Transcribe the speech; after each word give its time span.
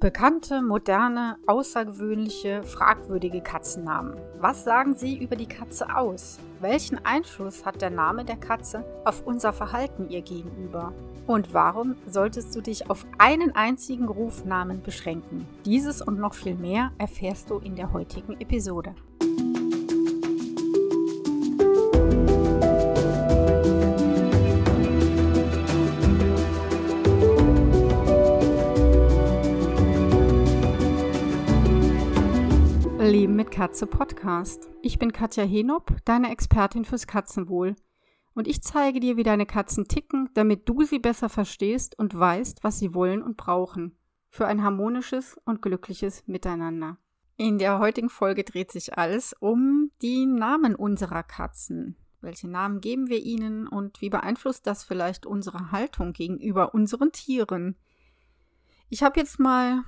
Bekannte, 0.00 0.60
moderne, 0.60 1.36
außergewöhnliche, 1.46 2.64
fragwürdige 2.64 3.40
Katzennamen. 3.40 4.16
Was 4.40 4.64
sagen 4.64 4.94
sie 4.96 5.16
über 5.16 5.36
die 5.36 5.46
Katze 5.46 5.94
aus? 5.94 6.40
Welchen 6.60 7.04
Einfluss 7.04 7.64
hat 7.64 7.80
der 7.80 7.90
Name 7.90 8.24
der 8.24 8.36
Katze 8.36 8.84
auf 9.04 9.24
unser 9.24 9.52
Verhalten 9.52 10.08
ihr 10.08 10.22
gegenüber? 10.22 10.92
Und 11.26 11.54
warum 11.54 11.94
solltest 12.06 12.56
du 12.56 12.60
dich 12.60 12.90
auf 12.90 13.06
einen 13.18 13.54
einzigen 13.54 14.08
Rufnamen 14.08 14.82
beschränken? 14.82 15.46
Dieses 15.64 16.02
und 16.02 16.18
noch 16.18 16.34
viel 16.34 16.56
mehr 16.56 16.90
erfährst 16.98 17.50
du 17.50 17.58
in 17.58 17.76
der 17.76 17.92
heutigen 17.92 18.40
Episode. 18.40 18.94
Mit 33.44 33.50
Katze 33.50 33.86
Podcast. 33.86 34.70
Ich 34.80 34.98
bin 34.98 35.12
Katja 35.12 35.44
Henop, 35.44 35.94
deine 36.06 36.30
Expertin 36.30 36.86
fürs 36.86 37.06
Katzenwohl. 37.06 37.76
Und 38.32 38.48
ich 38.48 38.62
zeige 38.62 39.00
dir, 39.00 39.18
wie 39.18 39.22
deine 39.22 39.44
Katzen 39.44 39.86
ticken, 39.86 40.30
damit 40.32 40.66
du 40.66 40.82
sie 40.84 40.98
besser 40.98 41.28
verstehst 41.28 41.98
und 41.98 42.18
weißt, 42.18 42.64
was 42.64 42.78
sie 42.78 42.94
wollen 42.94 43.22
und 43.22 43.36
brauchen. 43.36 43.98
Für 44.30 44.46
ein 44.46 44.62
harmonisches 44.62 45.36
und 45.44 45.60
glückliches 45.60 46.26
Miteinander. 46.26 46.96
In 47.36 47.58
der 47.58 47.80
heutigen 47.80 48.08
Folge 48.08 48.44
dreht 48.44 48.72
sich 48.72 48.96
alles 48.96 49.34
um 49.38 49.90
die 50.00 50.24
Namen 50.24 50.74
unserer 50.74 51.22
Katzen. 51.22 51.98
Welche 52.22 52.48
Namen 52.48 52.80
geben 52.80 53.10
wir 53.10 53.18
ihnen 53.18 53.68
und 53.68 54.00
wie 54.00 54.08
beeinflusst 54.08 54.66
das 54.66 54.84
vielleicht 54.84 55.26
unsere 55.26 55.70
Haltung 55.70 56.14
gegenüber 56.14 56.72
unseren 56.72 57.12
Tieren? 57.12 57.76
Ich 58.88 59.02
habe 59.02 59.20
jetzt 59.20 59.38
mal 59.38 59.82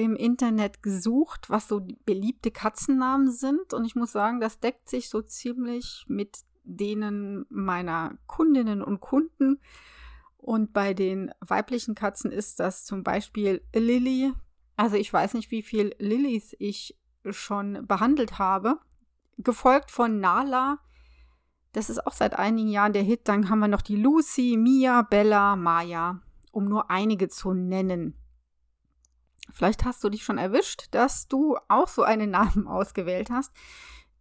im 0.00 0.16
Internet 0.16 0.82
gesucht, 0.82 1.50
was 1.50 1.68
so 1.68 1.86
beliebte 2.04 2.50
Katzennamen 2.50 3.30
sind. 3.30 3.74
Und 3.74 3.84
ich 3.84 3.94
muss 3.94 4.12
sagen, 4.12 4.40
das 4.40 4.60
deckt 4.60 4.88
sich 4.88 5.08
so 5.08 5.20
ziemlich 5.20 6.04
mit 6.08 6.38
denen 6.64 7.44
meiner 7.50 8.16
Kundinnen 8.26 8.82
und 8.82 9.00
Kunden. 9.00 9.60
Und 10.36 10.72
bei 10.72 10.94
den 10.94 11.32
weiblichen 11.40 11.94
Katzen 11.94 12.32
ist 12.32 12.60
das 12.60 12.84
zum 12.84 13.02
Beispiel 13.02 13.62
Lilly. 13.74 14.32
Also 14.76 14.96
ich 14.96 15.12
weiß 15.12 15.34
nicht, 15.34 15.50
wie 15.50 15.62
viel 15.62 15.94
Lillys 15.98 16.56
ich 16.58 16.98
schon 17.28 17.86
behandelt 17.86 18.38
habe. 18.38 18.78
Gefolgt 19.36 19.90
von 19.90 20.18
Nala. 20.18 20.78
Das 21.72 21.90
ist 21.90 22.06
auch 22.06 22.14
seit 22.14 22.38
einigen 22.38 22.70
Jahren 22.70 22.94
der 22.94 23.02
Hit. 23.02 23.28
Dann 23.28 23.50
haben 23.50 23.58
wir 23.58 23.68
noch 23.68 23.82
die 23.82 23.96
Lucy, 23.96 24.56
Mia, 24.58 25.02
Bella, 25.02 25.56
Maya, 25.56 26.22
um 26.52 26.64
nur 26.64 26.90
einige 26.90 27.28
zu 27.28 27.52
nennen. 27.52 28.16
Vielleicht 29.52 29.84
hast 29.84 30.02
du 30.04 30.08
dich 30.08 30.24
schon 30.24 30.38
erwischt, 30.38 30.88
dass 30.92 31.28
du 31.28 31.56
auch 31.68 31.88
so 31.88 32.02
einen 32.02 32.30
Namen 32.30 32.66
ausgewählt 32.68 33.30
hast. 33.30 33.52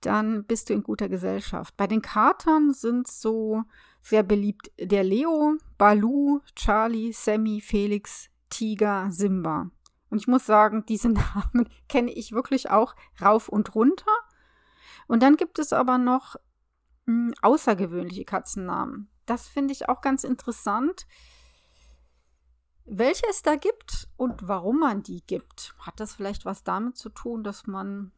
Dann 0.01 0.45
bist 0.45 0.69
du 0.69 0.73
in 0.73 0.83
guter 0.83 1.09
Gesellschaft. 1.09 1.75
Bei 1.75 1.87
den 1.87 2.01
Katern 2.01 2.73
sind 2.73 3.07
so 3.07 3.63
sehr 4.01 4.23
beliebt 4.23 4.71
der 4.79 5.03
Leo, 5.03 5.57
Balu, 5.77 6.39
Charlie, 6.55 7.11
Sammy, 7.11 7.59
Felix, 7.59 8.29
Tiger, 8.49 9.07
Simba. 9.11 9.69
Und 10.09 10.19
ich 10.19 10.27
muss 10.27 10.45
sagen, 10.45 10.85
diese 10.87 11.09
Namen 11.09 11.69
kenne 11.87 12.11
ich 12.11 12.31
wirklich 12.31 12.69
auch 12.69 12.95
rauf 13.21 13.49
und 13.49 13.75
runter. 13.75 14.11
Und 15.07 15.23
dann 15.23 15.35
gibt 15.35 15.59
es 15.59 15.73
aber 15.73 15.97
noch 15.97 16.35
mh, 17.05 17.13
hm, 17.13 17.33
außergewöhnliche 17.41 18.25
Katzennamen. 18.25 19.09
Das 19.25 19.47
finde 19.47 19.73
ich 19.73 19.89
auch 19.89 20.01
ganz 20.01 20.23
interessant 20.23 21.05
welche 22.89 23.25
es 23.29 23.41
da 23.41 23.55
gibt 23.55 24.07
und 24.17 24.47
warum 24.47 24.79
man 24.79 25.03
die 25.03 25.21
gibt. 25.25 25.75
Hat 25.79 25.99
das 25.99 26.15
vielleicht 26.15 26.45
was 26.45 26.63
damit 26.63 26.97
zu 26.97 27.09
tun, 27.09 27.43
dass 27.43 27.67
man 27.67 28.11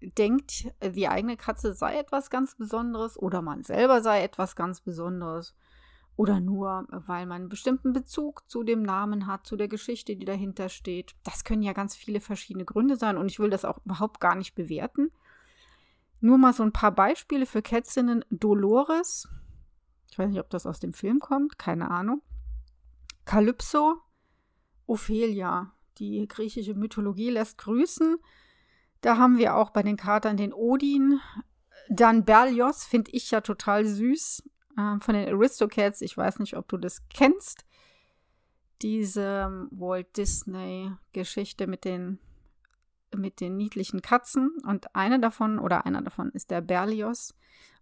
denkt, 0.00 0.66
die 0.82 1.08
eigene 1.08 1.36
Katze 1.36 1.74
sei 1.74 1.96
etwas 1.98 2.28
ganz 2.28 2.56
Besonderes 2.56 3.18
oder 3.18 3.40
man 3.40 3.62
selber 3.62 4.02
sei 4.02 4.22
etwas 4.22 4.56
ganz 4.56 4.80
Besonderes? 4.80 5.54
Oder 6.16 6.40
nur, 6.40 6.86
weil 6.90 7.26
man 7.26 7.42
einen 7.42 7.48
bestimmten 7.48 7.92
Bezug 7.92 8.48
zu 8.48 8.62
dem 8.62 8.82
Namen 8.82 9.26
hat, 9.26 9.46
zu 9.46 9.56
der 9.56 9.66
Geschichte, 9.66 10.14
die 10.14 10.24
dahinter 10.24 10.68
steht. 10.68 11.16
Das 11.24 11.42
können 11.42 11.62
ja 11.62 11.72
ganz 11.72 11.96
viele 11.96 12.20
verschiedene 12.20 12.64
Gründe 12.64 12.96
sein 12.96 13.16
und 13.16 13.28
ich 13.30 13.40
will 13.40 13.50
das 13.50 13.64
auch 13.64 13.78
überhaupt 13.84 14.20
gar 14.20 14.36
nicht 14.36 14.54
bewerten. 14.54 15.10
Nur 16.20 16.38
mal 16.38 16.52
so 16.52 16.62
ein 16.62 16.72
paar 16.72 16.92
Beispiele 16.92 17.46
für 17.46 17.62
Kätzinnen. 17.62 18.24
Dolores. 18.30 19.28
Ich 20.10 20.18
weiß 20.18 20.30
nicht, 20.30 20.38
ob 20.40 20.50
das 20.50 20.66
aus 20.66 20.78
dem 20.78 20.92
Film 20.92 21.18
kommt, 21.18 21.58
keine 21.58 21.90
Ahnung. 21.90 22.22
Kalypso, 23.24 23.98
Ophelia. 24.86 25.72
Die 25.98 26.26
griechische 26.26 26.74
Mythologie 26.74 27.30
lässt 27.30 27.58
grüßen. 27.58 28.18
Da 29.00 29.16
haben 29.16 29.38
wir 29.38 29.54
auch 29.56 29.70
bei 29.70 29.82
den 29.82 29.96
Katern 29.96 30.36
den 30.36 30.52
Odin. 30.52 31.20
Dann 31.88 32.24
Berlioz 32.24 32.84
finde 32.84 33.10
ich 33.12 33.30
ja 33.30 33.40
total 33.40 33.84
süß. 33.84 34.42
Äh, 34.76 34.98
von 35.00 35.14
den 35.14 35.28
Aristocats. 35.28 36.00
Ich 36.00 36.16
weiß 36.16 36.38
nicht, 36.38 36.56
ob 36.56 36.68
du 36.68 36.76
das 36.76 37.06
kennst. 37.08 37.64
Diese 38.82 39.46
ähm, 39.46 39.68
Walt 39.70 40.16
Disney-Geschichte 40.16 41.66
mit 41.66 41.84
den, 41.84 42.18
mit 43.14 43.40
den 43.40 43.56
niedlichen 43.56 44.02
Katzen. 44.02 44.50
Und 44.66 44.94
eine 44.94 45.20
davon 45.20 45.58
oder 45.58 45.86
einer 45.86 46.02
davon 46.02 46.30
ist 46.30 46.50
der 46.50 46.60
Berlioz. 46.60 47.34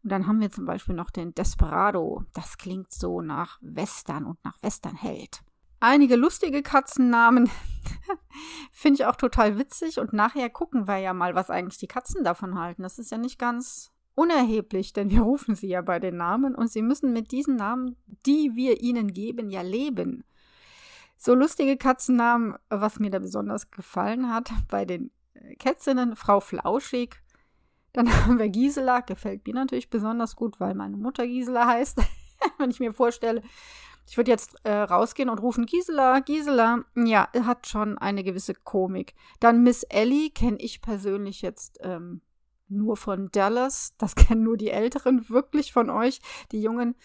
Und 0.02 0.10
dann 0.10 0.26
haben 0.26 0.40
wir 0.40 0.50
zum 0.50 0.64
Beispiel 0.64 0.94
noch 0.94 1.10
den 1.10 1.34
Desperado. 1.34 2.24
Das 2.34 2.58
klingt 2.58 2.92
so 2.92 3.20
nach 3.20 3.58
Western 3.60 4.26
und 4.26 4.44
nach 4.44 4.60
Westernheld. 4.62 5.42
Einige 5.80 6.16
lustige 6.16 6.62
Katzennamen 6.62 7.50
finde 8.72 9.02
ich 9.02 9.06
auch 9.06 9.16
total 9.16 9.58
witzig. 9.58 9.98
Und 9.98 10.12
nachher 10.12 10.50
gucken 10.50 10.88
wir 10.88 10.98
ja 10.98 11.12
mal, 11.12 11.34
was 11.34 11.50
eigentlich 11.50 11.78
die 11.78 11.88
Katzen 11.88 12.24
davon 12.24 12.58
halten. 12.58 12.82
Das 12.82 12.98
ist 12.98 13.10
ja 13.10 13.18
nicht 13.18 13.38
ganz 13.38 13.92
unerheblich, 14.14 14.92
denn 14.92 15.10
wir 15.10 15.22
rufen 15.22 15.54
sie 15.54 15.68
ja 15.68 15.80
bei 15.82 15.98
den 15.98 16.16
Namen 16.16 16.54
und 16.54 16.70
sie 16.70 16.82
müssen 16.82 17.12
mit 17.12 17.32
diesen 17.32 17.56
Namen, 17.56 17.96
die 18.26 18.54
wir 18.54 18.82
ihnen 18.82 19.12
geben, 19.12 19.50
ja 19.50 19.62
leben. 19.62 20.24
So 21.16 21.34
lustige 21.34 21.76
Katzennamen, 21.76 22.56
was 22.68 22.98
mir 22.98 23.10
da 23.10 23.20
besonders 23.20 23.70
gefallen 23.70 24.32
hat 24.32 24.52
bei 24.68 24.84
den 24.84 25.10
Kätzinnen, 25.58 26.16
Frau 26.16 26.40
Flauschig, 26.40 27.21
dann 27.92 28.08
haben 28.26 28.38
wir 28.38 28.48
Gisela, 28.48 29.00
gefällt 29.00 29.46
mir 29.46 29.54
natürlich 29.54 29.90
besonders 29.90 30.36
gut, 30.36 30.60
weil 30.60 30.74
meine 30.74 30.96
Mutter 30.96 31.26
Gisela 31.26 31.66
heißt. 31.66 32.00
Wenn 32.58 32.70
ich 32.70 32.80
mir 32.80 32.92
vorstelle, 32.92 33.42
ich 34.06 34.16
würde 34.16 34.30
jetzt 34.30 34.56
äh, 34.64 34.72
rausgehen 34.72 35.28
und 35.28 35.40
rufen 35.40 35.66
Gisela, 35.66 36.20
Gisela, 36.20 36.84
ja, 36.96 37.28
hat 37.44 37.68
schon 37.68 37.98
eine 37.98 38.24
gewisse 38.24 38.54
Komik. 38.54 39.14
Dann 39.40 39.62
Miss 39.62 39.84
Ellie 39.84 40.30
kenne 40.30 40.58
ich 40.58 40.82
persönlich 40.82 41.42
jetzt 41.42 41.78
ähm, 41.82 42.20
nur 42.68 42.96
von 42.96 43.30
Dallas. 43.30 43.94
Das 43.98 44.14
kennen 44.16 44.42
nur 44.42 44.56
die 44.56 44.70
Älteren 44.70 45.28
wirklich 45.28 45.72
von 45.72 45.90
euch. 45.90 46.20
Die 46.50 46.60
Jungen 46.60 46.96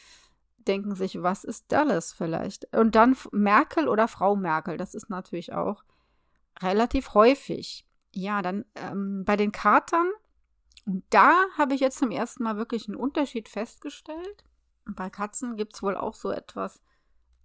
denken 0.68 0.96
sich, 0.96 1.22
was 1.22 1.44
ist 1.44 1.72
Dallas 1.72 2.14
vielleicht? 2.14 2.76
Und 2.76 2.96
dann 2.96 3.16
Merkel 3.32 3.88
oder 3.88 4.08
Frau 4.08 4.36
Merkel, 4.36 4.78
das 4.78 4.96
ist 4.96 5.10
natürlich 5.10 5.54
auch 5.54 5.84
relativ 6.62 7.14
häufig. 7.14 7.86
Ja, 8.12 8.42
dann 8.42 8.66
ähm, 8.76 9.24
bei 9.24 9.36
den 9.36 9.52
Katern 9.52 10.08
und 10.88 11.04
da 11.10 11.44
habe 11.58 11.76
ich 11.76 11.82
jetzt 11.82 11.98
zum 11.98 12.12
ersten 12.12 12.44
Mal 12.44 12.56
wirklich 12.56 12.88
einen 12.88 12.96
Unterschied 12.96 13.50
festgestellt. 13.50 14.46
Bei 14.86 15.10
Katzen 15.10 15.58
gibt 15.58 15.76
es 15.76 15.84
wohl 15.84 15.98
auch 15.98 16.14
so 16.14 16.32
etwas 16.32 16.82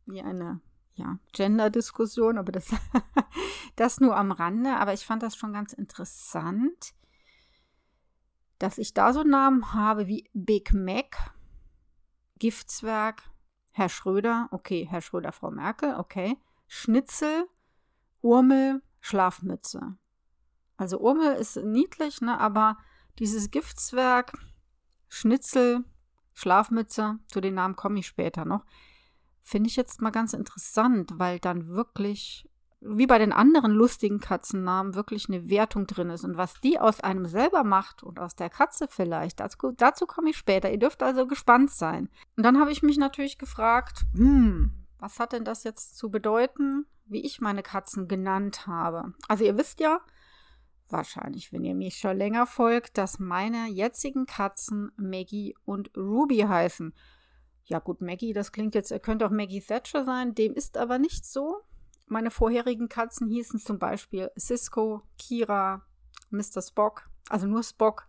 wie 0.07 0.23
eine 0.23 0.61
ja, 0.95 1.19
Gender-Diskussion, 1.33 2.39
aber 2.39 2.53
das, 2.53 2.71
das 3.77 3.99
nur 3.99 4.17
am 4.17 4.31
Rande. 4.31 4.77
Aber 4.77 4.93
ich 4.93 5.05
fand 5.05 5.25
das 5.25 5.35
schon 5.35 5.53
ganz 5.53 5.73
interessant, 5.73 6.95
dass 8.61 8.79
ich 8.79 8.95
da 8.95 9.13
so 9.13 9.25
Namen 9.25 9.73
habe 9.73 10.07
wie 10.07 10.31
Big 10.33 10.73
Mac, 10.73 11.35
Giftzwerg, 12.39 13.25
Herr 13.73 13.89
Schröder, 13.89 14.51
okay, 14.53 14.87
Herr 14.89 15.01
Schröder, 15.01 15.33
Frau 15.33 15.51
Merkel, 15.51 15.97
okay, 15.97 16.39
Schnitzel, 16.69 17.49
Urmel, 18.21 18.83
Schlafmütze. 19.01 19.97
Also 20.77 21.01
Urmel 21.01 21.35
ist 21.35 21.57
niedlich, 21.57 22.21
ne, 22.21 22.39
aber 22.39 22.79
dieses 23.19 23.51
Giftswerk, 23.51 24.33
Schnitzel, 25.09 25.85
Schlafmütze, 26.35 27.19
zu 27.27 27.41
den 27.41 27.55
Namen 27.55 27.77
komme 27.77 27.99
ich 27.99 28.07
später 28.07 28.45
noch, 28.45 28.65
finde 29.43 29.69
ich 29.69 29.77
jetzt 29.77 30.01
mal 30.01 30.11
ganz 30.11 30.33
interessant, 30.33 31.13
weil 31.17 31.39
dann 31.39 31.69
wirklich, 31.69 32.49
wie 32.81 33.07
bei 33.07 33.19
den 33.19 33.33
anderen 33.33 33.73
lustigen 33.73 34.21
Katzennamen, 34.21 34.95
wirklich 34.95 35.29
eine 35.29 35.49
Wertung 35.51 35.87
drin 35.87 36.11
ist. 36.11 36.25
Und 36.25 36.37
was 36.37 36.55
die 36.61 36.79
aus 36.79 37.01
einem 37.01 37.27
selber 37.27 37.65
macht 37.65 38.03
und 38.03 38.19
aus 38.19 38.35
der 38.35 38.51
Katze 38.51 38.87
vielleicht, 38.89 39.41
dazu, 39.41 39.73
dazu 39.77 40.07
komme 40.07 40.31
ich 40.31 40.37
später. 40.37 40.71
Ihr 40.71 40.79
dürft 40.79 41.03
also 41.03 41.27
gespannt 41.27 41.71
sein. 41.71 42.09
Und 42.37 42.45
dann 42.45 42.59
habe 42.59 42.73
ich 42.73 42.83
mich 42.83 42.99
natürlich 42.99 43.39
gefragt, 43.39 44.05
hm, 44.15 44.73
was 44.99 45.19
hat 45.19 45.33
denn 45.33 45.45
das 45.45 45.65
jetzt 45.65 45.99
zu 45.99 46.11
bedeuten, 46.11 46.87
wie 47.07 47.25
ich 47.25 47.41
meine 47.41 47.63
Katzen 47.63 48.09
genannt 48.09 48.67
habe? 48.67 49.13
Also 49.29 49.45
ihr 49.45 49.59
wisst 49.59 49.81
ja, 49.81 50.01
wahrscheinlich, 50.93 51.53
wenn 51.53 51.65
ihr 51.65 51.75
mich 51.75 51.97
schon 51.97 52.17
länger 52.17 52.47
folgt, 52.47 52.99
dass 52.99 53.19
meine 53.19 53.69
jetzigen 53.69 54.27
Katzen 54.27 54.93
Maggie 54.97 55.57
und 55.65 55.91
Ruby 55.97 56.39
heißen. 56.41 56.95
Ja 57.65 57.79
gut, 57.79 58.01
Maggie, 58.01 58.33
das 58.33 58.53
klingt 58.53 58.75
jetzt, 58.75 58.93
könnte 59.03 59.27
auch 59.27 59.31
Maggie 59.31 59.61
Thatcher 59.61 60.05
sein, 60.05 60.35
dem 60.35 60.55
ist 60.55 60.77
aber 60.77 60.99
nicht 60.99 61.25
so. 61.25 61.63
meine 62.07 62.31
vorherigen 62.31 62.89
Katzen 62.89 63.29
hießen 63.29 63.59
zum 63.59 63.79
Beispiel 63.79 64.31
Cisco, 64.39 65.03
Kira, 65.17 65.87
Mr. 66.31 66.61
Spock, 66.61 67.09
also 67.31 67.47
nur 67.47 67.63
Spock. 67.63 68.07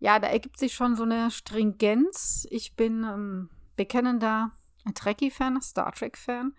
Ja, 0.00 0.18
da 0.18 0.28
ergibt 0.28 0.58
sich 0.58 0.74
schon 0.74 0.96
so 0.96 1.04
eine 1.04 1.30
Stringenz. 1.30 2.46
Ich 2.50 2.74
bin 2.74 3.04
ähm, 3.04 3.50
bekennender 3.76 4.52
Trekkie-Fan, 4.94 5.60
Star 5.62 5.92
Trek-Fan. 5.92 6.54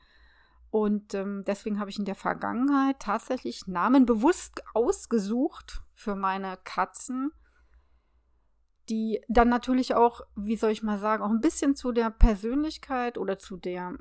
Und 0.71 1.13
ähm, 1.13 1.43
deswegen 1.45 1.79
habe 1.79 1.89
ich 1.89 1.99
in 1.99 2.05
der 2.05 2.15
Vergangenheit 2.15 2.99
tatsächlich 2.99 3.67
Namen 3.67 4.05
bewusst 4.05 4.63
ausgesucht 4.73 5.83
für 5.93 6.15
meine 6.15 6.57
Katzen, 6.63 7.31
die 8.89 9.21
dann 9.27 9.49
natürlich 9.49 9.95
auch, 9.95 10.21
wie 10.35 10.55
soll 10.55 10.71
ich 10.71 10.81
mal 10.81 10.97
sagen, 10.97 11.23
auch 11.23 11.29
ein 11.29 11.41
bisschen 11.41 11.75
zu 11.75 11.91
der 11.91 12.09
Persönlichkeit 12.09 13.17
oder 13.17 13.37
zu 13.37 13.57
der 13.57 13.97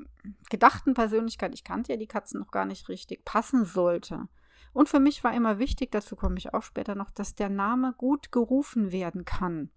gedachten 0.49 0.95
Persönlichkeit, 0.95 1.55
ich 1.55 1.65
kannte 1.65 1.93
ja 1.93 1.99
die 1.99 2.07
Katzen 2.07 2.41
noch 2.41 2.53
gar 2.53 2.65
nicht 2.65 2.89
richtig, 2.89 3.25
passen 3.25 3.65
sollte. 3.65 4.29
Und 4.73 4.89
für 4.89 5.01
mich 5.01 5.25
war 5.25 5.35
immer 5.35 5.59
wichtig, 5.59 5.91
dazu 5.91 6.15
komme 6.15 6.39
ich 6.39 6.55
auch 6.55 6.63
später 6.63 6.95
noch, 6.95 7.11
dass 7.11 7.35
der 7.35 7.49
Name 7.49 7.95
gut 7.99 8.31
gerufen 8.31 8.93
werden 8.93 9.25
kann. 9.25 9.71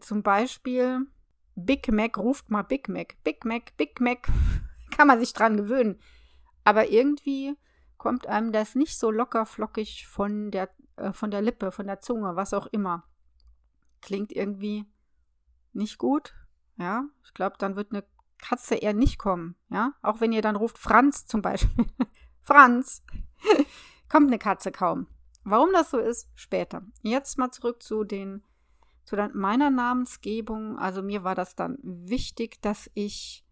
Zum 0.00 0.22
Beispiel 0.22 1.06
Big 1.54 1.92
Mac 1.92 2.16
ruft 2.16 2.50
mal 2.50 2.62
Big 2.62 2.88
Mac. 2.88 3.16
Big 3.22 3.44
Mac, 3.44 3.76
Big 3.76 4.00
Mac. 4.00 4.28
Kann 4.98 5.06
man 5.06 5.20
sich 5.20 5.32
dran 5.32 5.56
gewöhnen. 5.56 6.00
Aber 6.64 6.90
irgendwie 6.90 7.56
kommt 7.98 8.26
einem 8.26 8.50
das 8.50 8.74
nicht 8.74 8.98
so 8.98 9.12
locker 9.12 9.46
flockig 9.46 10.08
von 10.08 10.50
der, 10.50 10.70
äh, 10.96 11.12
von 11.12 11.30
der 11.30 11.40
Lippe, 11.40 11.70
von 11.70 11.86
der 11.86 12.00
Zunge, 12.00 12.34
was 12.34 12.52
auch 12.52 12.66
immer. 12.66 13.04
Klingt 14.02 14.32
irgendwie 14.32 14.86
nicht 15.72 15.98
gut. 15.98 16.34
Ja, 16.78 17.04
ich 17.24 17.32
glaube, 17.32 17.56
dann 17.58 17.76
wird 17.76 17.92
eine 17.92 18.04
Katze 18.38 18.74
eher 18.74 18.92
nicht 18.92 19.18
kommen. 19.18 19.54
Ja, 19.68 19.94
auch 20.02 20.20
wenn 20.20 20.32
ihr 20.32 20.42
dann 20.42 20.56
ruft 20.56 20.78
Franz 20.78 21.26
zum 21.26 21.42
Beispiel. 21.42 21.86
Franz. 22.42 23.04
kommt 24.08 24.26
eine 24.26 24.38
Katze 24.38 24.72
kaum. 24.72 25.06
Warum 25.44 25.72
das 25.72 25.90
so 25.90 25.98
ist, 25.98 26.28
später. 26.34 26.82
Jetzt 27.02 27.38
mal 27.38 27.52
zurück 27.52 27.84
zu 27.84 28.02
den 28.02 28.42
zu 29.04 29.16
meiner 29.32 29.70
Namensgebung. 29.70 30.76
Also 30.76 31.02
mir 31.02 31.22
war 31.22 31.36
das 31.36 31.54
dann 31.54 31.78
wichtig, 31.82 32.60
dass 32.62 32.90
ich 32.94 33.44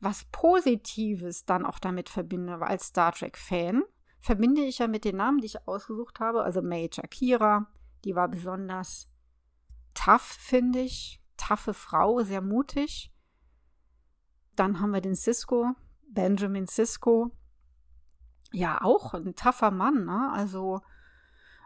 was 0.00 0.24
Positives 0.26 1.44
dann 1.44 1.66
auch 1.66 1.78
damit 1.78 2.08
verbinde. 2.08 2.60
Als 2.60 2.86
Star 2.86 3.12
Trek-Fan 3.12 3.82
verbinde 4.20 4.62
ich 4.62 4.78
ja 4.78 4.88
mit 4.88 5.04
den 5.04 5.16
Namen, 5.16 5.38
die 5.38 5.46
ich 5.46 5.66
ausgesucht 5.66 6.20
habe, 6.20 6.42
also 6.42 6.62
Major 6.62 7.04
Kira, 7.08 7.66
die 8.04 8.14
war 8.14 8.28
besonders 8.28 9.08
tough, 9.94 10.22
finde 10.22 10.80
ich. 10.80 11.20
Taffe 11.36 11.74
Frau, 11.74 12.20
sehr 12.22 12.40
mutig. 12.40 13.12
Dann 14.56 14.80
haben 14.80 14.90
wir 14.90 15.00
den 15.00 15.14
Cisco, 15.14 15.74
Benjamin 16.08 16.66
Cisco. 16.66 17.30
Ja, 18.50 18.80
auch 18.82 19.14
ein 19.14 19.36
taffer 19.36 19.70
Mann, 19.70 20.04
ne? 20.04 20.30
Also, 20.32 20.80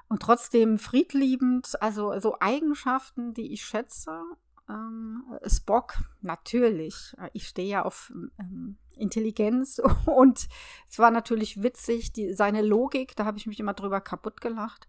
und 0.09 0.21
trotzdem 0.21 0.79
friedliebend, 0.79 1.81
also 1.81 2.19
so 2.19 2.37
Eigenschaften, 2.41 3.33
die 3.33 3.53
ich 3.53 3.65
schätze. 3.65 4.23
Ähm, 4.69 5.25
Spock, 5.47 5.95
natürlich. 6.21 7.15
Ich 7.33 7.49
stehe 7.49 7.69
ja 7.69 7.85
auf 7.85 8.13
ähm, 8.39 8.79
Intelligenz 8.97 9.81
und 10.07 10.49
es 10.89 10.99
war 10.99 11.11
natürlich 11.11 11.63
witzig, 11.63 12.13
die, 12.13 12.33
seine 12.33 12.63
Logik, 12.63 13.17
da 13.17 13.25
habe 13.25 13.39
ich 13.39 13.47
mich 13.47 13.61
immer 13.61 13.75
drüber 13.75 14.01
kaputt 14.01 14.41
gelacht. 14.41 14.89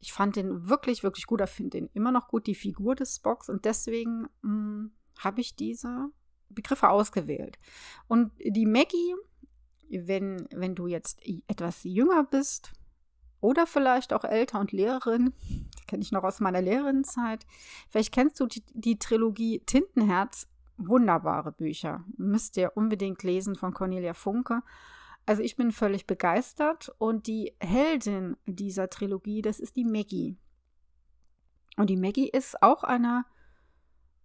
Ich 0.00 0.12
fand 0.12 0.36
den 0.36 0.68
wirklich, 0.68 1.02
wirklich 1.02 1.26
gut. 1.26 1.40
Ich 1.40 1.50
finde 1.50 1.78
den 1.78 1.90
immer 1.92 2.12
noch 2.12 2.28
gut, 2.28 2.46
die 2.46 2.54
Figur 2.54 2.94
des 2.94 3.16
Spocks. 3.16 3.48
Und 3.48 3.64
deswegen 3.64 4.28
hm, 4.42 4.92
habe 5.18 5.40
ich 5.40 5.56
diese 5.56 6.10
Begriffe 6.48 6.88
ausgewählt. 6.88 7.58
Und 8.06 8.32
die 8.38 8.66
Maggie, 8.66 9.14
wenn, 9.90 10.48
wenn 10.52 10.74
du 10.74 10.86
jetzt 10.86 11.20
etwas 11.48 11.82
jünger 11.82 12.24
bist 12.24 12.72
oder 13.40 13.66
vielleicht 13.66 14.12
auch 14.12 14.24
älter 14.24 14.60
und 14.60 14.72
Lehrerin, 14.72 15.32
kenne 15.88 16.02
ich 16.02 16.12
noch 16.12 16.22
aus 16.22 16.38
meiner 16.38 16.62
Lehrerinnenzeit. 16.62 17.44
Vielleicht 17.88 18.12
kennst 18.12 18.38
du 18.38 18.46
die, 18.46 18.62
die, 18.74 18.98
Trilogie 18.98 19.60
Tintenherz. 19.66 20.46
Wunderbare 20.76 21.50
Bücher. 21.50 22.04
Müsst 22.16 22.56
ihr 22.56 22.76
unbedingt 22.76 23.24
lesen 23.24 23.56
von 23.56 23.74
Cornelia 23.74 24.14
Funke. 24.14 24.62
Also 25.26 25.42
ich 25.42 25.56
bin 25.56 25.72
völlig 25.72 26.06
begeistert 26.06 26.94
und 26.98 27.26
die 27.26 27.52
Heldin 27.60 28.36
dieser 28.46 28.88
Trilogie, 28.88 29.42
das 29.42 29.58
ist 29.58 29.76
die 29.76 29.84
Maggie. 29.84 30.38
Und 31.76 31.90
die 31.90 31.96
Maggie 31.96 32.28
ist 32.28 32.62
auch 32.62 32.84
eine, 32.84 33.24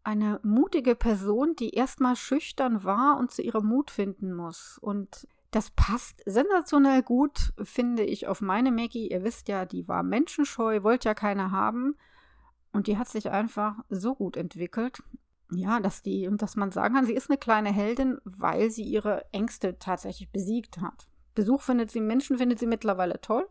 eine 0.04 0.40
mutige 0.44 0.96
Person, 0.96 1.56
die 1.56 1.72
erstmal 1.72 2.16
schüchtern 2.16 2.84
war 2.84 3.18
und 3.18 3.32
zu 3.32 3.42
ihrem 3.42 3.66
Mut 3.66 3.92
finden 3.92 4.34
muss. 4.34 4.78
Und 4.78 5.28
das 5.54 5.70
passt 5.70 6.24
sensationell 6.26 7.04
gut, 7.04 7.54
finde 7.64 8.04
ich, 8.04 8.28
auf 8.28 8.42
meine 8.42 8.72
Maggie. 8.72 9.12
Ihr 9.12 9.24
wisst 9.24 9.48
ja, 9.48 9.66
die 9.66 9.88
war 9.88 10.02
menschenscheu, 10.02 10.82
wollte 10.82 11.10
ja 11.10 11.14
keine 11.14 11.52
haben. 11.52 11.96
Und 12.72 12.88
die 12.88 12.98
hat 12.98 13.08
sich 13.08 13.30
einfach 13.30 13.76
so 13.88 14.16
gut 14.16 14.36
entwickelt. 14.36 15.04
Ja, 15.52 15.80
dass 15.80 16.02
die, 16.02 16.28
dass 16.32 16.56
man 16.56 16.72
sagen 16.72 16.96
kann, 16.96 17.06
sie 17.06 17.14
ist 17.14 17.30
eine 17.30 17.38
kleine 17.38 17.72
Heldin, 17.72 18.18
weil 18.24 18.72
sie 18.72 18.84
ihre 18.84 19.32
Ängste 19.32 19.78
tatsächlich 19.78 20.32
besiegt 20.32 20.82
hat. 20.82 21.08
Besuch 21.36 21.62
findet 21.62 21.92
sie, 21.92 22.02
Menschen 22.02 22.40
findet 22.40 22.58
sie 22.58 22.66
mittlerweile 22.66 23.22
toll, 23.22 23.48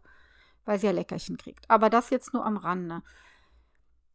weil 0.65 0.81
sie 0.81 0.87
ja 0.87 0.93
Leckerchen 0.93 1.37
kriegt. 1.37 1.71
Aber 1.71 1.89
das 1.89 2.11
jetzt 2.11 2.35
nur 2.35 2.45
am 2.45 2.57
Rande. 2.57 3.03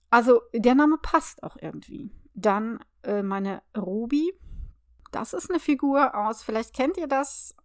Also, 0.09 0.41
der 0.53 0.75
Name 0.75 0.97
passt 1.01 1.41
auch 1.41 1.55
irgendwie. 1.61 2.11
Dann 2.33 2.79
äh, 3.03 3.23
meine 3.23 3.61
Ruby. 3.77 4.33
Das 5.13 5.31
ist 5.31 5.49
eine 5.49 5.61
Figur 5.61 6.15
aus, 6.15 6.43
vielleicht 6.43 6.75
kennt 6.75 6.97
ihr 6.97 7.07
das 7.07 7.55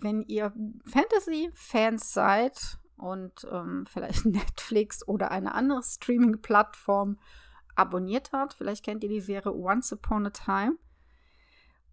wenn 0.00 0.22
ihr 0.22 0.52
Fantasy-Fans 0.86 2.12
seid 2.12 2.78
und 2.96 3.46
ähm, 3.50 3.84
vielleicht 3.90 4.26
Netflix 4.26 5.06
oder 5.06 5.30
eine 5.30 5.54
andere 5.54 5.82
Streaming-Plattform 5.82 7.18
abonniert 7.74 8.32
habt, 8.32 8.54
vielleicht 8.54 8.84
kennt 8.84 9.02
ihr 9.02 9.08
die 9.08 9.20
Serie 9.20 9.54
Once 9.54 9.92
Upon 9.92 10.26
a 10.26 10.30
Time. 10.30 10.76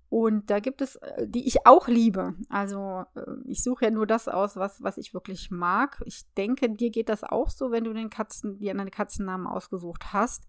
Und 0.10 0.50
da 0.50 0.60
gibt 0.60 0.82
es, 0.82 0.96
äh, 0.96 1.28
die 1.28 1.48
ich 1.48 1.68
auch 1.68 1.88
liebe. 1.88 2.34
Also 2.50 3.06
äh, 3.16 3.22
ich 3.46 3.64
suche 3.64 3.86
ja 3.86 3.92
nur 3.92 4.08
das 4.08 4.28
aus, 4.28 4.56
was, 4.56 4.82
was 4.82 4.98
ich 4.98 5.14
wirklich 5.14 5.52
mag. 5.52 6.02
Ich 6.06 6.24
denke, 6.34 6.70
dir 6.70 6.90
geht 6.90 7.10
das 7.10 7.24
auch 7.24 7.50
so, 7.50 7.72
wenn 7.72 7.84
du 7.84 7.94
den 7.94 8.10
Katzen, 8.10 8.58
dir 8.58 8.72
einen 8.72 8.90
Katzennamen 8.90 9.46
ausgesucht 9.46 10.12
hast. 10.12 10.48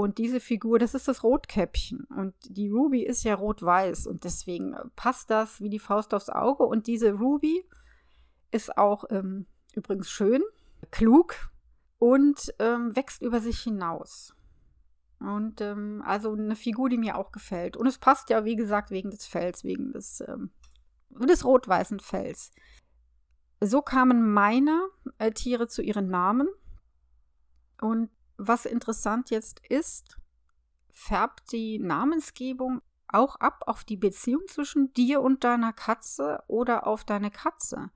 Und 0.00 0.16
diese 0.16 0.40
Figur, 0.40 0.78
das 0.78 0.94
ist 0.94 1.08
das 1.08 1.22
Rotkäppchen. 1.22 2.04
Und 2.04 2.34
die 2.44 2.70
Ruby 2.70 3.02
ist 3.02 3.22
ja 3.22 3.34
rot-weiß. 3.34 4.06
Und 4.06 4.24
deswegen 4.24 4.74
passt 4.96 5.28
das 5.28 5.60
wie 5.60 5.68
die 5.68 5.78
Faust 5.78 6.14
aufs 6.14 6.30
Auge. 6.30 6.62
Und 6.62 6.86
diese 6.86 7.12
Ruby 7.12 7.68
ist 8.50 8.78
auch 8.78 9.04
ähm, 9.10 9.44
übrigens 9.74 10.08
schön, 10.08 10.42
klug 10.90 11.50
und 11.98 12.54
ähm, 12.60 12.96
wächst 12.96 13.20
über 13.20 13.42
sich 13.42 13.60
hinaus. 13.60 14.34
Und 15.18 15.60
ähm, 15.60 16.02
also 16.06 16.32
eine 16.32 16.56
Figur, 16.56 16.88
die 16.88 16.96
mir 16.96 17.18
auch 17.18 17.30
gefällt. 17.30 17.76
Und 17.76 17.86
es 17.86 17.98
passt 17.98 18.30
ja, 18.30 18.46
wie 18.46 18.56
gesagt, 18.56 18.90
wegen 18.90 19.10
des 19.10 19.26
Fells, 19.26 19.64
wegen 19.64 19.92
des, 19.92 20.22
ähm, 20.26 20.48
des 21.10 21.44
rot-weißen 21.44 22.00
Fells. 22.00 22.52
So 23.60 23.82
kamen 23.82 24.32
meine 24.32 24.80
äh, 25.18 25.30
Tiere 25.30 25.68
zu 25.68 25.82
ihren 25.82 26.08
Namen. 26.08 26.48
Und 27.82 28.08
was 28.40 28.64
interessant 28.64 29.30
jetzt 29.30 29.60
ist, 29.68 30.18
färbt 30.92 31.52
die 31.52 31.78
Namensgebung 31.78 32.80
auch 33.08 33.36
ab 33.36 33.64
auf 33.66 33.84
die 33.84 33.96
Beziehung 33.96 34.42
zwischen 34.48 34.92
dir 34.94 35.20
und 35.20 35.44
deiner 35.44 35.72
Katze 35.72 36.42
oder 36.46 36.86
auf 36.86 37.04
deine 37.04 37.30
Katze. 37.30 37.90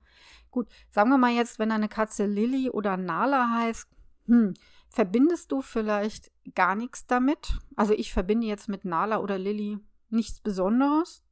Gut, 0.51 0.67
sagen 0.91 1.09
wir 1.09 1.17
mal 1.17 1.31
jetzt, 1.31 1.59
wenn 1.59 1.69
deine 1.69 1.89
Katze 1.89 2.25
Lilly 2.25 2.69
oder 2.69 2.97
Nala 2.97 3.49
heißt, 3.51 3.89
hm, 4.27 4.53
verbindest 4.89 5.51
du 5.51 5.61
vielleicht 5.61 6.31
gar 6.53 6.75
nichts 6.75 7.05
damit? 7.07 7.59
Also 7.75 7.93
ich 7.93 8.13
verbinde 8.13 8.47
jetzt 8.47 8.69
mit 8.69 8.85
Nala 8.85 9.19
oder 9.19 9.37
Lilly 9.37 9.79
nichts 10.09 10.39
Besonderes. 10.39 11.23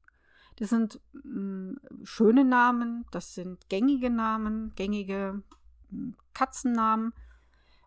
Das 0.58 0.70
sind 0.70 1.00
mh, 1.13 1.22
hm, 1.24 1.79
schöne 2.03 2.46
Namen, 2.46 3.05
das 3.12 3.34
sind 3.34 3.70
gängige 3.70 4.10
Namen, 4.10 4.74
gängige 4.75 5.41
mh, 5.89 5.98
hm, 5.98 6.15
Katzennamen. 6.34 7.13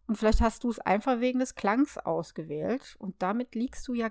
Und 0.06 0.16
vielleicht 0.16 0.40
hast 0.40 0.64
du 0.64 0.70
es 0.70 0.78
einfach 0.78 1.20
wegen 1.20 1.40
des 1.40 1.54
Klangs 1.54 1.98
ausgewählt. 1.98 2.96
Und 2.98 3.20
damit 3.20 3.54
liegst 3.54 3.86
du 3.88 3.94
ja 3.94 4.10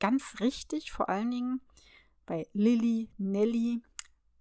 ganz 0.00 0.40
richtig, 0.40 0.92
vor 0.92 1.08
allen 1.08 1.30
Dingen 1.30 1.60
bei 2.26 2.48
Lilly, 2.52 3.10
Nelly. 3.18 3.82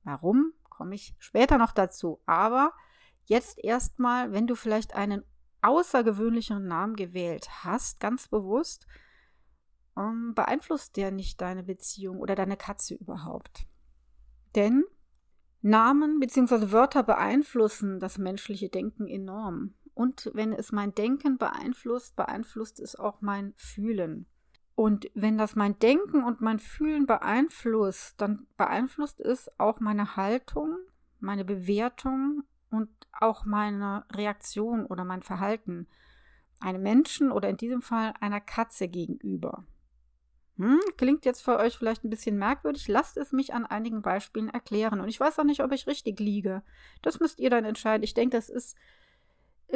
Warum? 0.03 0.53
Komme 0.69 0.95
ich 0.95 1.15
später 1.19 1.57
noch 1.57 1.71
dazu. 1.71 2.21
Aber 2.25 2.74
jetzt 3.25 3.63
erstmal, 3.63 4.31
wenn 4.31 4.47
du 4.47 4.55
vielleicht 4.55 4.95
einen 4.95 5.24
außergewöhnlichen 5.62 6.67
Namen 6.67 6.95
gewählt 6.95 7.47
hast, 7.63 8.00
ganz 8.00 8.27
bewusst, 8.27 8.88
ähm, 9.97 10.33
beeinflusst 10.35 10.97
der 10.97 11.12
nicht 11.12 11.41
deine 11.41 11.63
Beziehung 11.63 12.19
oder 12.19 12.35
deine 12.35 12.57
Katze 12.57 12.95
überhaupt. 12.95 13.65
Denn 14.55 14.83
Namen 15.62 16.19
bzw. 16.19 16.71
Wörter 16.71 17.03
beeinflussen 17.03 18.00
das 18.00 18.17
menschliche 18.17 18.69
Denken 18.69 19.07
enorm. 19.07 19.74
Und 19.96 20.30
wenn 20.34 20.54
es 20.54 20.72
mein 20.72 20.94
Denken 20.94 21.38
beeinflusst, 21.38 22.16
beeinflusst 22.16 22.80
es 22.80 22.96
auch 22.96 23.22
mein 23.22 23.54
Fühlen. 23.56 24.28
Und 24.75 25.10
wenn 25.14 25.38
das 25.38 25.56
mein 25.56 25.80
Denken 25.80 26.24
und 26.24 26.42
mein 26.42 26.60
Fühlen 26.60 27.08
beeinflusst, 27.08 28.20
dann 28.20 28.46
beeinflusst 28.58 29.22
es 29.22 29.50
auch 29.58 29.80
meine 29.80 30.18
Haltung, 30.18 30.78
meine 31.22 31.46
Bewertung 31.46 32.44
und 32.70 32.90
auch 33.14 33.46
meine 33.46 34.06
Reaktion 34.12 34.86
oder 34.86 35.06
mein 35.06 35.24
Verhalten 35.24 35.88
einem 36.60 36.84
Menschen 36.84 37.32
oder 37.32 37.50
in 37.50 37.58
diesem 37.58 37.82
Fall 37.82 38.14
einer 38.20 38.42
Katze 38.42 38.90
gegenüber. 38.90 39.66
Hm, 40.58 40.80
klingt 40.98 41.25
jetzt 41.25 41.42
für 41.42 41.58
euch 41.58 41.78
vielleicht 41.78 42.04
ein 42.04 42.10
bisschen 42.10 42.38
merkwürdig. 42.38 42.88
Lasst 42.88 43.18
es 43.18 43.32
mich 43.32 43.54
an 43.54 43.66
einigen 43.66 44.02
Beispielen 44.02 44.50
erklären. 44.50 45.02
Und 45.02 45.10
ich 45.10 45.20
weiß 45.20 45.40
auch 45.40 45.44
nicht, 45.44 45.62
ob 45.62 45.72
ich 45.72 45.88
richtig 45.88 46.20
liege. 46.20 46.64
Das 47.02 47.20
müsst 47.20 47.40
ihr 47.40 47.50
dann 47.50 47.66
entscheiden. 47.66 48.04
Ich 48.04 48.14
denke, 48.14 48.38
das 48.38 48.50
ist 48.50 48.78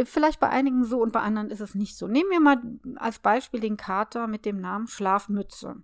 vielleicht 0.04 0.40
bei 0.40 0.50
einigen 0.50 0.84
so 0.84 1.02
und 1.02 1.12
bei 1.12 1.22
anderen 1.22 1.50
ist 1.50 1.62
es 1.62 1.76
nicht 1.76 1.98
so. 1.98 2.08
Nehmen 2.08 2.30
wir 2.30 2.40
mal 2.40 2.62
als 2.96 3.20
Beispiel 3.20 3.60
den 3.60 3.78
Kater 3.78 4.28
mit 4.28 4.46
dem 4.46 4.60
Namen 4.60 4.88
Schlafmütze. 4.88 5.84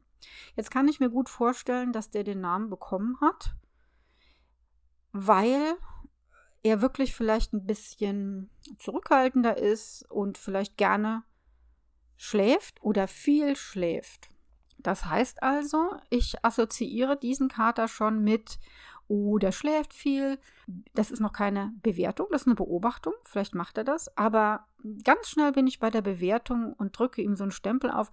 Jetzt 0.55 0.71
kann 0.71 0.87
ich 0.87 0.99
mir 0.99 1.09
gut 1.09 1.29
vorstellen, 1.29 1.91
dass 1.91 2.11
der 2.11 2.23
den 2.23 2.41
Namen 2.41 2.69
bekommen 2.69 3.17
hat, 3.21 3.55
weil 5.11 5.75
er 6.63 6.81
wirklich 6.81 7.13
vielleicht 7.13 7.53
ein 7.53 7.65
bisschen 7.65 8.49
zurückhaltender 8.79 9.57
ist 9.57 10.09
und 10.09 10.37
vielleicht 10.37 10.77
gerne 10.77 11.23
schläft 12.17 12.81
oder 12.81 13.07
viel 13.07 13.55
schläft. 13.55 14.29
Das 14.77 15.05
heißt 15.05 15.43
also, 15.43 15.91
ich 16.09 16.43
assoziiere 16.43 17.17
diesen 17.17 17.49
Kater 17.49 17.87
schon 17.87 18.23
mit, 18.23 18.59
oh, 19.07 19.37
der 19.37 19.51
schläft 19.51 19.93
viel. 19.93 20.39
Das 20.93 21.11
ist 21.11 21.19
noch 21.19 21.33
keine 21.33 21.73
Bewertung, 21.81 22.27
das 22.31 22.41
ist 22.41 22.47
eine 22.47 22.55
Beobachtung. 22.55 23.13
Vielleicht 23.23 23.55
macht 23.55 23.77
er 23.77 23.83
das. 23.83 24.15
Aber 24.17 24.67
ganz 25.03 25.29
schnell 25.29 25.51
bin 25.51 25.67
ich 25.67 25.79
bei 25.79 25.89
der 25.89 26.01
Bewertung 26.01 26.73
und 26.73 26.97
drücke 26.97 27.21
ihm 27.21 27.35
so 27.35 27.43
einen 27.43 27.51
Stempel 27.51 27.91
auf. 27.91 28.11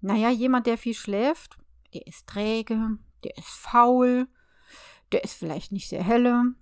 Naja, 0.00 0.30
jemand, 0.30 0.66
der 0.66 0.78
viel 0.78 0.94
schläft, 0.94 1.56
der 1.94 2.06
ist 2.06 2.26
träge, 2.26 2.98
der 3.24 3.36
ist 3.38 3.48
faul, 3.48 4.28
der 5.12 5.24
ist 5.24 5.34
vielleicht 5.34 5.72
nicht 5.72 5.88
sehr 5.88 6.02
helle, 6.02 6.54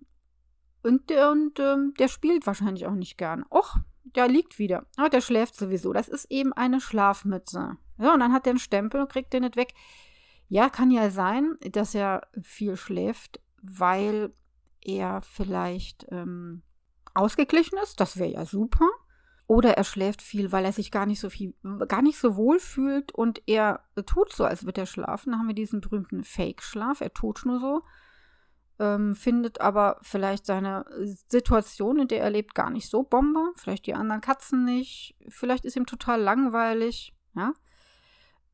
und, 0.82 1.10
und 1.12 1.60
ähm, 1.60 1.94
der 1.98 2.08
spielt 2.08 2.46
wahrscheinlich 2.46 2.86
auch 2.86 2.94
nicht 2.94 3.16
gern. 3.16 3.44
Och, 3.50 3.76
der 4.04 4.28
liegt 4.28 4.58
wieder. 4.58 4.86
Aber 4.96 5.08
der 5.08 5.20
schläft 5.20 5.54
sowieso. 5.54 5.92
Das 5.92 6.08
ist 6.08 6.30
eben 6.30 6.52
eine 6.52 6.80
Schlafmütze. 6.80 7.76
Ja, 7.98 8.14
und 8.14 8.20
dann 8.20 8.32
hat 8.32 8.46
er 8.46 8.50
einen 8.50 8.58
Stempel 8.58 9.00
und 9.00 9.10
kriegt 9.10 9.32
den 9.32 9.42
nicht 9.42 9.56
weg. 9.56 9.74
Ja, 10.48 10.68
kann 10.68 10.90
ja 10.90 11.10
sein, 11.10 11.56
dass 11.70 11.94
er 11.94 12.26
viel 12.42 12.76
schläft, 12.76 13.40
weil 13.62 14.34
er 14.80 15.22
vielleicht 15.22 16.06
ähm, 16.10 16.62
ausgeglichen 17.14 17.78
ist. 17.82 18.00
Das 18.00 18.18
wäre 18.18 18.30
ja 18.30 18.44
super. 18.44 18.88
Oder 19.46 19.76
er 19.76 19.84
schläft 19.84 20.22
viel, 20.22 20.52
weil 20.52 20.64
er 20.64 20.72
sich 20.72 20.90
gar 20.90 21.06
nicht 21.06 21.20
so 21.20 21.28
viel, 21.28 21.54
gar 21.88 22.02
nicht 22.02 22.18
so 22.18 22.36
wohl 22.36 22.58
fühlt 22.58 23.12
und 23.12 23.42
er 23.46 23.84
tut 24.06 24.32
so, 24.32 24.44
als 24.44 24.64
würde 24.64 24.82
er 24.82 24.86
schlafen. 24.86 25.30
Dann 25.30 25.40
haben 25.40 25.48
wir 25.48 25.54
diesen 25.54 25.80
berühmten 25.80 26.24
Fake-Schlaf. 26.24 27.00
Er 27.00 27.12
tut 27.12 27.44
nur 27.44 27.60
so 27.60 27.82
ähm, 28.82 29.14
findet 29.14 29.60
aber 29.60 29.98
vielleicht 30.02 30.44
seine 30.46 30.84
Situation, 31.28 32.00
in 32.00 32.08
der 32.08 32.20
er 32.20 32.30
lebt, 32.30 32.54
gar 32.54 32.68
nicht 32.70 32.88
so 32.90 33.04
Bombe. 33.04 33.52
Vielleicht 33.54 33.86
die 33.86 33.94
anderen 33.94 34.20
Katzen 34.20 34.64
nicht. 34.64 35.16
Vielleicht 35.28 35.64
ist 35.64 35.76
ihm 35.76 35.86
total 35.86 36.20
langweilig. 36.20 37.14
Ja. 37.34 37.52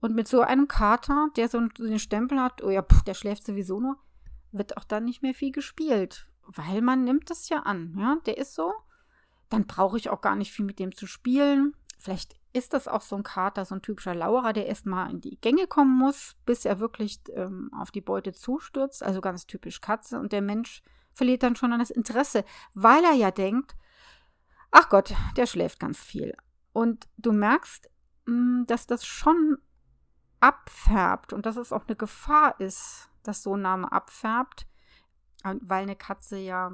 Und 0.00 0.14
mit 0.14 0.28
so 0.28 0.42
einem 0.42 0.68
Kater, 0.68 1.28
der 1.36 1.48
so 1.48 1.58
einen 1.58 1.98
Stempel 1.98 2.40
hat, 2.40 2.62
oh 2.62 2.70
ja, 2.70 2.82
pff, 2.82 3.02
der 3.02 3.14
schläft 3.14 3.46
sowieso 3.46 3.80
nur, 3.80 3.96
wird 4.52 4.76
auch 4.76 4.84
dann 4.84 5.04
nicht 5.04 5.22
mehr 5.22 5.34
viel 5.34 5.52
gespielt. 5.52 6.26
Weil 6.46 6.80
man 6.80 7.04
nimmt 7.04 7.30
das 7.30 7.48
ja 7.48 7.60
an. 7.60 7.94
Ja, 7.98 8.16
der 8.26 8.38
ist 8.38 8.54
so. 8.54 8.72
Dann 9.48 9.66
brauche 9.66 9.96
ich 9.96 10.10
auch 10.10 10.20
gar 10.20 10.36
nicht 10.36 10.52
viel 10.52 10.64
mit 10.64 10.78
dem 10.78 10.94
zu 10.94 11.06
spielen. 11.06 11.74
Vielleicht 11.98 12.36
ist 12.52 12.72
das 12.72 12.88
auch 12.88 13.02
so 13.02 13.16
ein 13.16 13.22
Kater, 13.22 13.64
so 13.64 13.74
ein 13.74 13.82
typischer 13.82 14.14
Lauerer, 14.14 14.52
der 14.52 14.66
erstmal 14.66 15.10
in 15.10 15.20
die 15.20 15.38
Gänge 15.40 15.66
kommen 15.66 15.96
muss, 15.96 16.36
bis 16.46 16.64
er 16.64 16.80
wirklich 16.80 17.20
ähm, 17.34 17.70
auf 17.76 17.90
die 17.90 18.00
Beute 18.00 18.32
zustürzt. 18.32 19.02
Also 19.02 19.20
ganz 19.20 19.46
typisch 19.46 19.80
Katze. 19.80 20.18
Und 20.18 20.32
der 20.32 20.42
Mensch 20.42 20.82
verliert 21.12 21.42
dann 21.42 21.56
schon 21.56 21.72
an 21.72 21.80
das 21.80 21.90
Interesse, 21.90 22.44
weil 22.74 23.04
er 23.04 23.14
ja 23.14 23.30
denkt, 23.30 23.76
ach 24.70 24.88
Gott, 24.88 25.14
der 25.36 25.46
schläft 25.46 25.80
ganz 25.80 25.98
viel. 25.98 26.34
Und 26.72 27.08
du 27.16 27.32
merkst, 27.32 27.90
mh, 28.26 28.34
hm, 28.34 28.66
dass 28.66 28.86
das 28.86 29.04
schon 29.04 29.58
abfärbt 30.40 31.32
und 31.32 31.46
dass 31.46 31.56
es 31.56 31.72
auch 31.72 31.86
eine 31.86 31.96
Gefahr 31.96 32.58
ist, 32.60 33.08
dass 33.28 33.42
so 33.42 33.54
ein 33.54 33.62
Name 33.62 33.92
abfärbt, 33.92 34.66
weil 35.44 35.82
eine 35.82 35.96
Katze 35.96 36.38
ja 36.38 36.72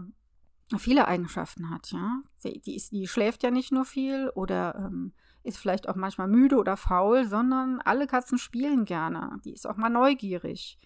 viele 0.78 1.06
Eigenschaften 1.06 1.70
hat, 1.70 1.92
ja. 1.92 2.23
Die, 2.42 2.76
ist, 2.76 2.92
die 2.92 3.06
schläft 3.06 3.42
ja 3.42 3.50
nicht 3.50 3.73
nur 3.73 3.84
viel 3.84 4.30
oder 4.34 4.75
ähm, 4.76 5.12
ist 5.42 5.58
vielleicht 5.58 5.88
auch 5.88 5.94
manchmal 5.94 6.28
müde 6.28 6.56
oder 6.56 6.76
faul, 6.76 7.26
sondern 7.26 7.80
alle 7.82 8.06
Katzen 8.06 8.38
spielen 8.38 8.84
gerne. 8.84 9.40
Die 9.44 9.52
ist 9.52 9.66
auch 9.66 9.76
mal 9.76 9.90
neugierig. 9.90 10.78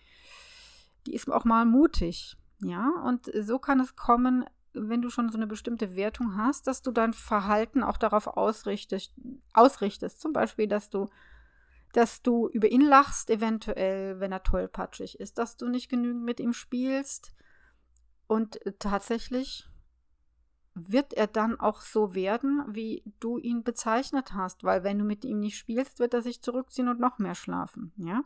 Die 1.06 1.14
ist 1.14 1.30
auch 1.30 1.44
mal 1.44 1.64
mutig, 1.64 2.36
ja. 2.60 2.90
Und 3.04 3.30
so 3.40 3.58
kann 3.58 3.80
es 3.80 3.94
kommen, 3.94 4.44
wenn 4.72 5.00
du 5.00 5.10
schon 5.10 5.30
so 5.30 5.38
eine 5.38 5.46
bestimmte 5.46 5.94
Wertung 5.94 6.36
hast, 6.36 6.66
dass 6.66 6.82
du 6.82 6.90
dein 6.90 7.12
Verhalten 7.12 7.82
auch 7.82 7.96
darauf 7.96 8.26
ausrichtest, 8.26 9.14
ausrichtest. 9.54 10.20
Zum 10.20 10.32
Beispiel, 10.32 10.66
dass 10.66 10.90
du 10.90 11.08
dass 11.98 12.22
du 12.22 12.48
über 12.48 12.70
ihn 12.70 12.82
lachst, 12.82 13.28
eventuell, 13.28 14.20
wenn 14.20 14.30
er 14.30 14.44
tollpatschig 14.44 15.18
ist, 15.18 15.36
dass 15.36 15.56
du 15.56 15.68
nicht 15.68 15.88
genügend 15.88 16.22
mit 16.22 16.38
ihm 16.38 16.52
spielst, 16.52 17.34
und 18.28 18.60
tatsächlich 18.78 19.68
wird 20.74 21.12
er 21.12 21.26
dann 21.26 21.58
auch 21.58 21.80
so 21.80 22.14
werden, 22.14 22.62
wie 22.68 23.02
du 23.18 23.38
ihn 23.38 23.64
bezeichnet 23.64 24.32
hast, 24.32 24.62
weil 24.62 24.84
wenn 24.84 24.98
du 25.00 25.04
mit 25.04 25.24
ihm 25.24 25.40
nicht 25.40 25.58
spielst, 25.58 25.98
wird 25.98 26.14
er 26.14 26.22
sich 26.22 26.40
zurückziehen 26.40 26.88
und 26.88 27.00
noch 27.00 27.18
mehr 27.18 27.34
schlafen, 27.34 27.92
ja? 27.96 28.22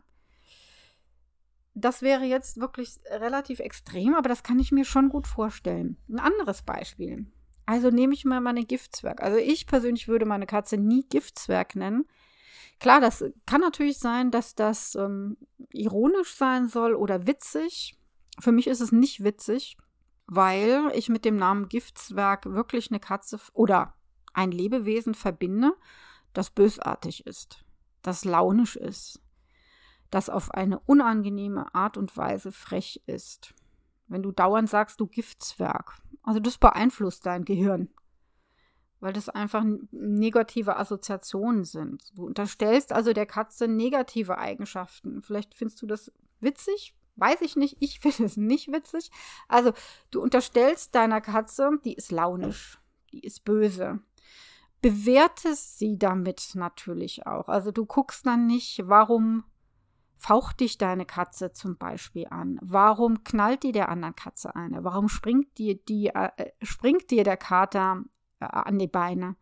Das 1.73 2.03
wäre 2.03 2.25
jetzt 2.25 2.59
wirklich 2.59 2.99
relativ 3.09 3.59
extrem, 3.59 4.13
aber 4.13 4.29
das 4.29 4.43
kann 4.43 4.59
ich 4.59 4.71
mir 4.71 4.85
schon 4.85 5.09
gut 5.09 5.25
vorstellen. 5.25 5.97
Ein 6.07 6.19
anderes 6.19 6.61
Beispiel. 6.61 7.25
Also 7.65 7.89
nehme 7.89 8.13
ich 8.13 8.23
mal 8.23 8.39
meine 8.39 8.65
Giftzwerg. 8.65 9.23
Also 9.23 9.39
ich 9.39 9.65
persönlich 9.65 10.07
würde 10.07 10.27
meine 10.27 10.45
Katze 10.45 10.77
nie 10.77 11.07
Giftzwerg 11.09 11.75
nennen. 11.75 12.05
Klar, 12.79 12.99
das 12.99 13.23
kann 13.45 13.61
natürlich 13.61 13.97
sein, 13.97 14.31
dass 14.31 14.55
das 14.55 14.95
ähm, 14.95 15.37
ironisch 15.71 16.35
sein 16.35 16.67
soll 16.67 16.95
oder 16.95 17.27
witzig. 17.27 17.97
Für 18.39 18.51
mich 18.51 18.67
ist 18.67 18.81
es 18.81 18.91
nicht 18.91 19.23
witzig 19.23 19.77
weil 20.27 20.91
ich 20.93 21.09
mit 21.09 21.25
dem 21.25 21.35
Namen 21.35 21.69
Giftswerk 21.69 22.45
wirklich 22.45 22.89
eine 22.89 22.99
Katze 22.99 23.39
oder 23.53 23.93
ein 24.33 24.51
Lebewesen 24.51 25.13
verbinde, 25.13 25.73
das 26.33 26.49
bösartig 26.49 27.27
ist, 27.27 27.63
das 28.01 28.25
launisch 28.25 28.75
ist, 28.75 29.21
das 30.09 30.29
auf 30.29 30.51
eine 30.51 30.79
unangenehme 30.79 31.73
Art 31.75 31.97
und 31.97 32.15
Weise 32.17 32.51
frech 32.51 33.01
ist. 33.05 33.53
Wenn 34.07 34.23
du 34.23 34.31
dauernd 34.31 34.69
sagst, 34.69 34.99
du 34.99 35.07
Giftswerk, 35.07 35.97
also 36.23 36.39
das 36.39 36.57
beeinflusst 36.57 37.25
dein 37.25 37.45
Gehirn, 37.45 37.89
weil 39.03 39.13
das 39.13 39.27
einfach 39.29 39.65
negative 39.91 40.77
Assoziationen 40.77 41.65
sind. 41.65 42.03
Du 42.15 42.25
unterstellst 42.25 42.93
also 42.93 43.11
der 43.13 43.25
Katze 43.25 43.67
negative 43.67 44.37
Eigenschaften. 44.37 45.21
Vielleicht 45.21 45.53
findest 45.53 45.81
du 45.81 45.87
das 45.87 46.11
witzig, 46.39 46.95
Weiß 47.15 47.41
ich 47.41 47.55
nicht, 47.55 47.77
ich 47.79 47.99
finde 47.99 48.23
es 48.23 48.37
nicht 48.37 48.71
witzig. 48.71 49.11
Also, 49.47 49.73
du 50.11 50.21
unterstellst 50.21 50.95
deiner 50.95 51.21
Katze, 51.21 51.69
die 51.85 51.93
ist 51.93 52.11
launisch, 52.11 52.79
die 53.11 53.19
ist 53.19 53.43
böse. 53.43 53.99
Bewertest 54.81 55.79
sie 55.79 55.97
damit 55.97 56.51
natürlich 56.55 57.25
auch. 57.25 57.47
Also, 57.47 57.71
du 57.71 57.85
guckst 57.85 58.25
dann 58.25 58.47
nicht, 58.47 58.81
warum 58.85 59.43
faucht 60.17 60.61
dich 60.61 60.77
deine 60.77 61.05
Katze 61.05 61.51
zum 61.51 61.77
Beispiel 61.77 62.27
an? 62.29 62.57
Warum 62.61 63.23
knallt 63.23 63.63
die 63.63 63.73
der 63.73 63.89
anderen 63.89 64.15
Katze 64.15 64.55
eine? 64.55 64.83
Warum 64.83 65.09
springt 65.09 65.57
dir, 65.57 65.75
die, 65.75 66.07
äh, 66.07 66.51
springt 66.61 67.11
dir 67.11 67.23
der 67.23 67.37
Kater 67.37 68.01
äh, 68.01 68.22
an 68.47 68.79
die 68.79 68.87
Beine? 68.87 69.35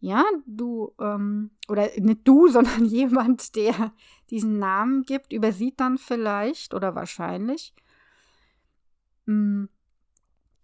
Ja, 0.00 0.24
du, 0.46 0.94
ähm, 1.00 1.50
oder 1.68 1.88
nicht 1.96 2.26
du, 2.26 2.48
sondern 2.48 2.84
jemand, 2.84 3.56
der 3.56 3.92
diesen 4.30 4.58
Namen 4.58 5.04
gibt, 5.04 5.32
übersieht 5.32 5.80
dann 5.80 5.98
vielleicht 5.98 6.74
oder 6.74 6.94
wahrscheinlich 6.94 7.74
mh, 9.26 9.34
hm, 9.34 9.68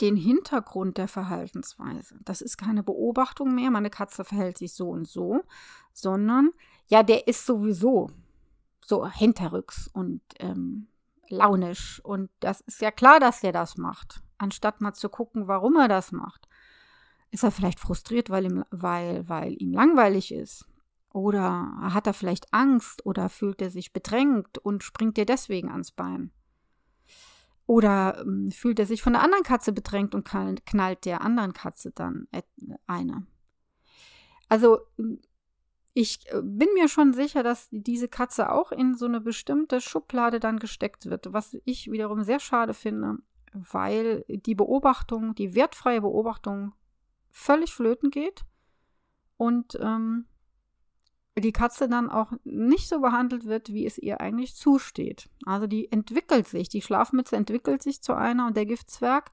den 0.00 0.16
Hintergrund 0.16 0.98
der 0.98 1.08
Verhaltensweise. 1.08 2.18
Das 2.24 2.40
ist 2.40 2.56
keine 2.56 2.82
Beobachtung 2.82 3.54
mehr, 3.54 3.70
meine 3.70 3.90
Katze 3.90 4.24
verhält 4.24 4.58
sich 4.58 4.74
so 4.74 4.90
und 4.90 5.06
so, 5.06 5.42
sondern 5.92 6.50
ja, 6.88 7.02
der 7.02 7.28
ist 7.28 7.46
sowieso 7.46 8.10
so 8.84 9.06
hinterrücks 9.08 9.88
und 9.88 10.20
ähm, 10.40 10.88
launisch. 11.28 12.00
Und 12.04 12.30
das 12.40 12.60
ist 12.62 12.80
ja 12.80 12.90
klar, 12.90 13.20
dass 13.20 13.42
er 13.42 13.52
das 13.52 13.76
macht, 13.76 14.22
anstatt 14.38 14.80
mal 14.80 14.94
zu 14.94 15.08
gucken, 15.08 15.48
warum 15.48 15.76
er 15.76 15.88
das 15.88 16.12
macht. 16.12 16.48
Ist 17.34 17.42
er 17.42 17.50
vielleicht 17.50 17.80
frustriert, 17.80 18.30
weil 18.30 18.44
ihm, 18.44 18.64
weil, 18.70 19.28
weil 19.28 19.60
ihm 19.60 19.72
langweilig 19.72 20.32
ist? 20.32 20.68
Oder 21.12 21.74
hat 21.80 22.06
er 22.06 22.14
vielleicht 22.14 22.54
Angst 22.54 23.04
oder 23.04 23.28
fühlt 23.28 23.60
er 23.60 23.70
sich 23.70 23.92
bedrängt 23.92 24.58
und 24.58 24.84
springt 24.84 25.16
dir 25.16 25.26
deswegen 25.26 25.68
ans 25.68 25.90
Bein? 25.90 26.30
Oder 27.66 28.20
ähm, 28.20 28.52
fühlt 28.52 28.78
er 28.78 28.86
sich 28.86 29.02
von 29.02 29.14
der 29.14 29.22
anderen 29.22 29.42
Katze 29.42 29.72
bedrängt 29.72 30.14
und 30.14 30.24
knallt 30.24 31.04
der 31.04 31.22
anderen 31.22 31.54
Katze 31.54 31.90
dann 31.90 32.28
eine? 32.86 33.26
Also 34.48 34.78
ich 35.92 36.20
äh, 36.30 36.40
bin 36.40 36.68
mir 36.74 36.86
schon 36.86 37.14
sicher, 37.14 37.42
dass 37.42 37.66
diese 37.72 38.06
Katze 38.06 38.52
auch 38.52 38.70
in 38.70 38.94
so 38.94 39.06
eine 39.06 39.20
bestimmte 39.20 39.80
Schublade 39.80 40.38
dann 40.38 40.60
gesteckt 40.60 41.06
wird, 41.06 41.32
was 41.32 41.56
ich 41.64 41.90
wiederum 41.90 42.22
sehr 42.22 42.38
schade 42.38 42.74
finde, 42.74 43.16
weil 43.52 44.24
die 44.28 44.54
Beobachtung, 44.54 45.34
die 45.34 45.56
wertfreie 45.56 46.00
Beobachtung 46.00 46.74
völlig 47.34 47.74
flöten 47.74 48.10
geht 48.10 48.44
und 49.36 49.76
ähm, 49.80 50.26
die 51.36 51.52
Katze 51.52 51.88
dann 51.88 52.08
auch 52.08 52.32
nicht 52.44 52.88
so 52.88 53.00
behandelt 53.00 53.44
wird, 53.44 53.72
wie 53.72 53.86
es 53.86 53.98
ihr 53.98 54.20
eigentlich 54.20 54.54
zusteht. 54.54 55.28
Also 55.44 55.66
die 55.66 55.90
entwickelt 55.90 56.46
sich, 56.46 56.68
die 56.68 56.80
Schlafmütze 56.80 57.34
entwickelt 57.34 57.82
sich 57.82 58.02
zu 58.02 58.14
einer 58.14 58.46
und 58.46 58.56
der 58.56 58.66
Giftzwerg, 58.66 59.32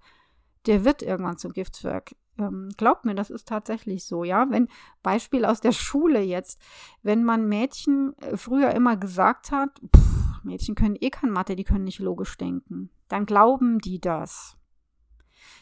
der 0.65 0.83
wird 0.83 1.03
irgendwann 1.03 1.37
zum 1.37 1.53
Giftzwerg. 1.53 2.15
Ähm, 2.39 2.69
glaubt 2.75 3.05
mir, 3.05 3.13
das 3.13 3.29
ist 3.29 3.47
tatsächlich 3.47 4.03
so, 4.03 4.23
ja. 4.23 4.49
Wenn, 4.49 4.67
Beispiel 5.03 5.45
aus 5.45 5.61
der 5.61 5.73
Schule 5.73 6.21
jetzt, 6.21 6.59
wenn 7.03 7.23
man 7.23 7.47
Mädchen 7.47 8.17
äh, 8.17 8.35
früher 8.35 8.71
immer 8.71 8.97
gesagt 8.97 9.51
hat, 9.51 9.79
pff, 9.95 10.43
Mädchen 10.43 10.73
können 10.73 10.97
eh 10.99 11.11
kein 11.11 11.29
Mathe, 11.29 11.55
die 11.55 11.63
können 11.63 11.83
nicht 11.83 11.99
logisch 11.99 12.35
denken, 12.35 12.89
dann 13.09 13.27
glauben 13.27 13.77
die 13.77 13.99
das. 13.99 14.57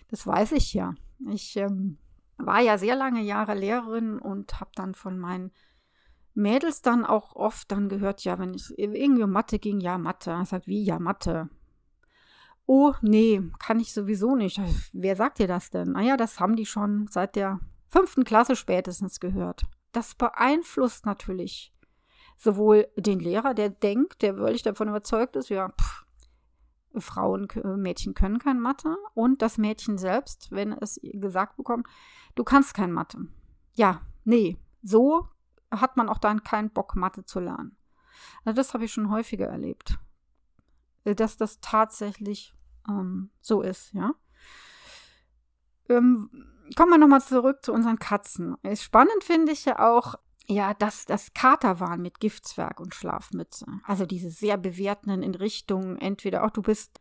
Das 0.07 0.25
weiß 0.25 0.53
ich 0.53 0.73
ja. 0.73 0.95
Ich 1.27 1.57
ähm, 1.57 1.97
war 2.39 2.61
ja 2.61 2.77
sehr 2.77 2.95
lange 2.95 3.21
Jahre 3.21 3.53
Lehrerin 3.53 4.17
und 4.17 4.59
habe 4.59 4.71
dann 4.75 4.95
von 4.95 5.19
meinen 5.19 5.51
Mädels 6.33 6.81
dann 6.81 7.05
auch 7.05 7.35
oft 7.35 7.71
dann 7.71 7.89
gehört, 7.89 8.23
ja, 8.23 8.39
wenn 8.39 8.53
es 8.53 8.71
irgendwie 8.71 9.23
um 9.23 9.31
Mathe 9.31 9.59
ging, 9.59 9.79
ja, 9.79 9.97
Mathe. 9.97 10.39
Ich 10.41 10.49
sag, 10.49 10.65
wie, 10.67 10.83
ja, 10.83 10.99
Mathe. 10.99 11.49
Oh, 12.65 12.93
nee, 13.01 13.41
kann 13.59 13.79
ich 13.79 13.93
sowieso 13.93 14.35
nicht. 14.35 14.61
Wer 14.93 15.15
sagt 15.15 15.39
dir 15.39 15.47
das 15.47 15.69
denn? 15.69 15.91
Naja, 15.93 16.17
das 16.17 16.39
haben 16.39 16.55
die 16.55 16.65
schon 16.65 17.07
seit 17.09 17.35
der 17.35 17.59
fünften 17.87 18.23
Klasse 18.23 18.55
spätestens 18.55 19.19
gehört. 19.19 19.63
Das 19.91 20.15
beeinflusst 20.15 21.05
natürlich 21.05 21.73
sowohl 22.37 22.87
den 22.95 23.19
Lehrer, 23.19 23.53
der 23.53 23.69
denkt, 23.69 24.21
der 24.21 24.37
wirklich 24.37 24.61
davon 24.61 24.87
überzeugt 24.87 25.35
ist, 25.35 25.49
ja, 25.49 25.69
pff, 25.69 26.05
Frauen, 26.97 27.47
Mädchen 27.77 28.13
können 28.13 28.39
kein 28.39 28.59
Mathe 28.59 28.95
und 29.13 29.41
das 29.41 29.57
Mädchen 29.57 29.97
selbst, 29.97 30.51
wenn 30.51 30.71
es 30.73 30.99
gesagt 31.03 31.57
bekommt, 31.57 31.87
du 32.35 32.43
kannst 32.43 32.73
kein 32.73 32.91
Mathe. 32.91 33.27
Ja, 33.73 34.01
nee, 34.23 34.57
so 34.81 35.27
hat 35.71 35.97
man 35.97 36.09
auch 36.09 36.17
dann 36.17 36.43
keinen 36.43 36.71
Bock, 36.71 36.95
Mathe 36.95 37.25
zu 37.25 37.39
lernen. 37.39 37.77
Also 38.43 38.55
das 38.55 38.73
habe 38.73 38.85
ich 38.85 38.93
schon 38.93 39.09
häufiger 39.09 39.47
erlebt, 39.47 39.97
äh, 41.03 41.15
dass 41.15 41.37
das 41.37 41.59
tatsächlich 41.61 42.53
ähm, 42.87 43.29
so 43.41 43.61
ist, 43.61 43.93
ja. 43.93 44.13
Ähm, 45.89 46.29
kommen 46.75 46.91
wir 46.91 46.97
nochmal 46.97 47.21
zurück 47.21 47.59
zu 47.63 47.73
unseren 47.73 47.97
Katzen. 47.97 48.55
Spannend 48.75 49.23
finde 49.23 49.51
ich 49.51 49.65
ja 49.65 49.79
auch, 49.79 50.15
ja, 50.47 50.73
dass 50.73 51.05
das 51.05 51.33
Kater 51.33 51.79
waren 51.79 52.01
mit 52.01 52.19
Giftzwerg 52.19 52.79
und 52.79 52.93
Schlafmütze. 52.93 53.65
Also 53.83 54.05
diese 54.05 54.29
sehr 54.29 54.57
bewertenden 54.57 55.23
in 55.23 55.35
Richtung 55.35 55.97
entweder 55.97 56.43
auch 56.43 56.51
du 56.51 56.61
bist 56.61 56.99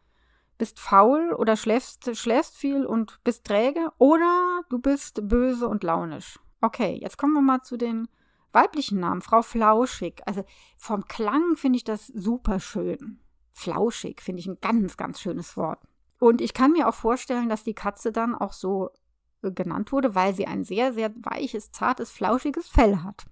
bist 0.58 0.80
faul 0.80 1.32
oder 1.32 1.56
schläfst, 1.56 2.16
schläfst 2.16 2.56
viel 2.56 2.84
und 2.84 3.20
bist 3.22 3.44
träge 3.44 3.92
oder 3.98 4.57
du 4.68 4.78
bist 4.78 5.28
böse 5.28 5.68
und 5.68 5.82
launisch. 5.82 6.38
Okay, 6.60 6.98
jetzt 7.00 7.18
kommen 7.18 7.34
wir 7.34 7.42
mal 7.42 7.62
zu 7.62 7.76
den 7.76 8.08
weiblichen 8.52 9.00
Namen, 9.00 9.22
Frau 9.22 9.42
Flauschig. 9.42 10.22
Also 10.26 10.44
vom 10.76 11.04
Klang 11.04 11.56
finde 11.56 11.76
ich 11.76 11.84
das 11.84 12.06
super 12.06 12.60
schön. 12.60 13.20
Flauschig 13.52 14.20
finde 14.20 14.40
ich 14.40 14.46
ein 14.46 14.58
ganz, 14.60 14.96
ganz 14.96 15.20
schönes 15.20 15.56
Wort. 15.56 15.80
Und 16.18 16.40
ich 16.40 16.54
kann 16.54 16.72
mir 16.72 16.88
auch 16.88 16.94
vorstellen, 16.94 17.48
dass 17.48 17.64
die 17.64 17.74
Katze 17.74 18.12
dann 18.12 18.34
auch 18.34 18.52
so 18.52 18.90
äh, 19.42 19.52
genannt 19.52 19.92
wurde, 19.92 20.14
weil 20.14 20.34
sie 20.34 20.46
ein 20.46 20.64
sehr, 20.64 20.92
sehr 20.92 21.12
weiches, 21.16 21.70
zartes, 21.70 22.10
flauschiges 22.10 22.68
Fell 22.68 23.02
hat. 23.02 23.26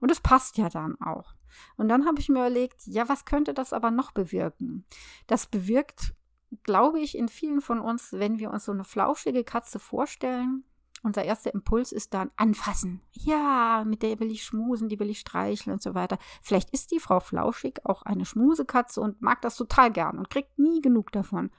Und 0.00 0.10
es 0.10 0.20
passt 0.20 0.56
ja 0.58 0.68
dann 0.68 1.00
auch. 1.00 1.34
Und 1.76 1.88
dann 1.88 2.06
habe 2.06 2.20
ich 2.20 2.28
mir 2.28 2.38
überlegt, 2.38 2.86
ja, 2.86 3.08
was 3.08 3.24
könnte 3.24 3.54
das 3.54 3.72
aber 3.72 3.90
noch 3.90 4.12
bewirken? 4.12 4.84
Das 5.26 5.46
bewirkt, 5.46 6.14
glaube 6.62 7.00
ich, 7.00 7.16
in 7.16 7.28
vielen 7.28 7.60
von 7.60 7.80
uns, 7.80 8.12
wenn 8.12 8.38
wir 8.38 8.50
uns 8.50 8.64
so 8.64 8.72
eine 8.72 8.84
flauschige 8.84 9.44
Katze 9.44 9.78
vorstellen, 9.78 10.64
unser 11.02 11.24
erster 11.24 11.52
Impuls 11.52 11.92
ist 11.92 12.14
dann 12.14 12.30
anfassen. 12.36 13.02
Ja, 13.12 13.84
mit 13.86 14.02
der 14.02 14.20
will 14.20 14.30
ich 14.30 14.44
schmusen, 14.44 14.88
die 14.88 14.98
will 14.98 15.10
ich 15.10 15.20
streicheln 15.20 15.72
und 15.72 15.82
so 15.82 15.94
weiter. 15.94 16.18
Vielleicht 16.42 16.70
ist 16.70 16.90
die 16.90 17.00
Frau 17.00 17.20
Flauschig 17.20 17.80
auch 17.84 18.02
eine 18.02 18.24
Schmusekatze 18.24 19.00
und 19.00 19.22
mag 19.22 19.42
das 19.42 19.56
total 19.56 19.90
gern 19.90 20.18
und 20.18 20.30
kriegt 20.30 20.58
nie 20.58 20.80
genug 20.80 21.12
davon. 21.12 21.50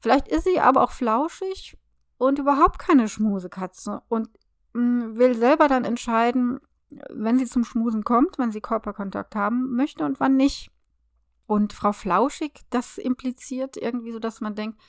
Vielleicht 0.00 0.28
ist 0.28 0.44
sie 0.44 0.60
aber 0.60 0.82
auch 0.82 0.90
flauschig 0.90 1.78
und 2.18 2.38
überhaupt 2.38 2.78
keine 2.78 3.08
Schmusekatze 3.08 4.02
und 4.08 4.28
mm, 4.72 5.16
will 5.16 5.36
selber 5.36 5.68
dann 5.68 5.84
entscheiden, 5.84 6.60
wenn 7.10 7.38
sie 7.38 7.46
zum 7.46 7.64
Schmusen 7.64 8.04
kommt, 8.04 8.38
wenn 8.38 8.52
sie 8.52 8.60
Körperkontakt 8.60 9.34
haben 9.34 9.74
möchte 9.74 10.04
und 10.04 10.20
wann 10.20 10.36
nicht. 10.36 10.70
Und 11.46 11.72
Frau 11.72 11.92
Flauschig, 11.92 12.60
das 12.70 12.98
impliziert 12.98 13.76
irgendwie 13.76 14.12
so, 14.12 14.18
dass 14.18 14.40
man 14.40 14.54
denkt, 14.54 14.80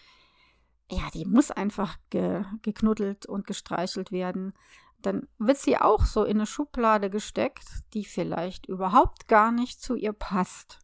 ja, 0.93 1.09
die 1.13 1.25
muss 1.25 1.51
einfach 1.51 1.97
ge 2.09 2.43
geknuddelt 2.61 3.25
und 3.25 3.47
gestreichelt 3.47 4.11
werden. 4.11 4.53
Dann 5.01 5.27
wird 5.37 5.57
sie 5.57 5.77
auch 5.77 6.05
so 6.05 6.23
in 6.23 6.37
eine 6.37 6.45
Schublade 6.45 7.09
gesteckt, 7.09 7.67
die 7.93 8.05
vielleicht 8.05 8.67
überhaupt 8.67 9.27
gar 9.27 9.51
nicht 9.51 9.81
zu 9.81 9.95
ihr 9.95 10.13
passt. 10.13 10.79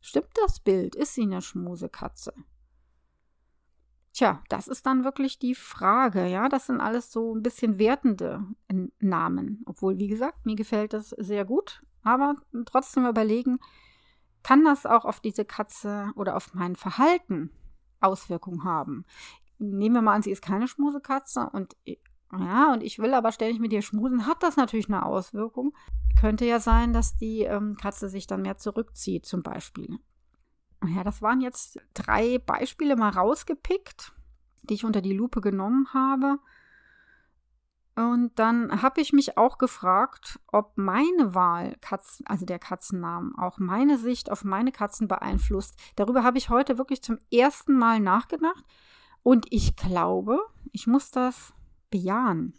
Stimmt 0.00 0.30
das 0.46 0.60
Bild? 0.60 0.94
Ist 0.94 1.14
sie 1.14 1.22
eine 1.22 1.42
Schmusekatze? 1.42 2.32
Tja, 4.14 4.42
das 4.48 4.66
ist 4.68 4.86
dann 4.86 5.04
wirklich 5.04 5.38
die 5.38 5.54
Frage, 5.54 6.26
ja. 6.26 6.48
Das 6.48 6.66
sind 6.66 6.80
alles 6.80 7.12
so 7.12 7.34
ein 7.34 7.42
bisschen 7.42 7.78
wertende 7.78 8.42
Namen. 8.98 9.62
Obwohl, 9.66 9.98
wie 9.98 10.08
gesagt, 10.08 10.46
mir 10.46 10.56
gefällt 10.56 10.92
das 10.92 11.10
sehr 11.10 11.44
gut. 11.44 11.82
Aber 12.02 12.36
trotzdem 12.64 13.06
überlegen, 13.06 13.58
kann 14.42 14.64
das 14.64 14.86
auch 14.86 15.04
auf 15.04 15.20
diese 15.20 15.44
Katze 15.44 16.10
oder 16.16 16.36
auf 16.36 16.54
mein 16.54 16.74
Verhalten 16.74 17.50
Auswirkungen 18.00 18.64
haben? 18.64 19.04
Nehmen 19.58 19.94
wir 19.94 20.02
mal 20.02 20.14
an, 20.14 20.22
sie 20.22 20.30
ist 20.30 20.42
keine 20.42 20.68
Schmusekatze 20.68 21.48
und 21.52 21.76
ja, 22.32 22.72
und 22.72 22.82
ich 22.82 22.98
will 22.98 23.14
aber 23.14 23.32
ständig 23.32 23.58
mit 23.58 23.72
ihr 23.72 23.80
schmusen, 23.80 24.26
hat 24.26 24.42
das 24.42 24.56
natürlich 24.56 24.88
eine 24.88 25.06
Auswirkung. 25.06 25.74
Könnte 26.20 26.44
ja 26.44 26.60
sein, 26.60 26.92
dass 26.92 27.16
die 27.16 27.42
ähm, 27.42 27.76
Katze 27.76 28.08
sich 28.08 28.26
dann 28.26 28.42
mehr 28.42 28.58
zurückzieht, 28.58 29.24
zum 29.24 29.42
Beispiel. 29.42 29.98
Ja, 30.86 31.04
das 31.04 31.22
waren 31.22 31.40
jetzt 31.40 31.80
drei 31.94 32.38
Beispiele 32.38 32.96
mal 32.96 33.10
rausgepickt, 33.10 34.12
die 34.62 34.74
ich 34.74 34.84
unter 34.84 35.00
die 35.00 35.14
Lupe 35.14 35.40
genommen 35.40 35.88
habe. 35.94 36.38
Und 37.96 38.38
dann 38.38 38.82
habe 38.82 39.00
ich 39.00 39.12
mich 39.12 39.38
auch 39.38 39.58
gefragt, 39.58 40.38
ob 40.52 40.76
meine 40.76 41.34
Wahl, 41.34 41.76
Katzen, 41.80 42.24
also 42.28 42.46
der 42.46 42.60
Katzennamen, 42.60 43.34
auch 43.36 43.58
meine 43.58 43.98
Sicht 43.98 44.30
auf 44.30 44.44
meine 44.44 44.70
Katzen 44.70 45.08
beeinflusst. 45.08 45.76
Darüber 45.96 46.22
habe 46.22 46.38
ich 46.38 46.48
heute 46.48 46.78
wirklich 46.78 47.02
zum 47.02 47.18
ersten 47.32 47.76
Mal 47.76 47.98
nachgedacht. 47.98 48.64
Und 49.28 49.44
ich 49.50 49.76
glaube, 49.76 50.40
ich 50.72 50.86
muss 50.86 51.10
das 51.10 51.52
bejahen. 51.90 52.54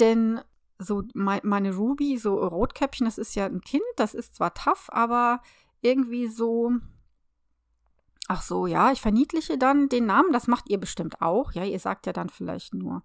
Denn 0.00 0.40
so 0.78 1.02
meine 1.12 1.74
Ruby, 1.74 2.16
so 2.16 2.38
Rotkäppchen, 2.38 3.04
das 3.04 3.18
ist 3.18 3.34
ja 3.34 3.44
ein 3.44 3.60
Kind, 3.60 3.84
das 3.96 4.14
ist 4.14 4.34
zwar 4.34 4.54
tough, 4.54 4.88
aber 4.88 5.42
irgendwie 5.82 6.26
so. 6.26 6.72
Ach 8.28 8.40
so, 8.40 8.66
ja, 8.66 8.92
ich 8.92 9.02
verniedliche 9.02 9.58
dann 9.58 9.90
den 9.90 10.06
Namen, 10.06 10.32
das 10.32 10.46
macht 10.46 10.70
ihr 10.70 10.80
bestimmt 10.80 11.20
auch. 11.20 11.52
Ja, 11.52 11.64
ihr 11.64 11.78
sagt 11.78 12.06
ja 12.06 12.14
dann 12.14 12.30
vielleicht 12.30 12.72
nur 12.72 13.02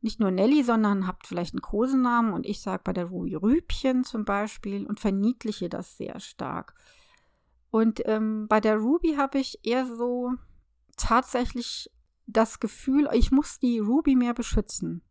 nicht 0.00 0.18
nur 0.18 0.30
Nelly, 0.30 0.62
sondern 0.62 1.06
habt 1.06 1.26
vielleicht 1.26 1.52
einen 1.52 1.60
Kosenamen 1.60 2.32
und 2.32 2.46
ich 2.46 2.62
sage 2.62 2.80
bei 2.82 2.94
der 2.94 3.04
Ruby 3.04 3.34
Rübchen 3.34 4.04
zum 4.04 4.24
Beispiel 4.24 4.86
und 4.86 5.00
verniedliche 5.00 5.68
das 5.68 5.98
sehr 5.98 6.18
stark. 6.18 6.72
Und 7.70 8.00
ähm, 8.06 8.48
bei 8.48 8.58
der 8.58 8.78
Ruby 8.78 9.16
habe 9.16 9.38
ich 9.38 9.58
eher 9.64 9.84
so 9.84 10.32
tatsächlich 10.96 11.90
das 12.26 12.60
Gefühl, 12.60 13.08
ich 13.12 13.30
muss 13.30 13.58
die 13.58 13.78
Ruby 13.78 14.16
mehr 14.16 14.34
beschützen. 14.34 15.02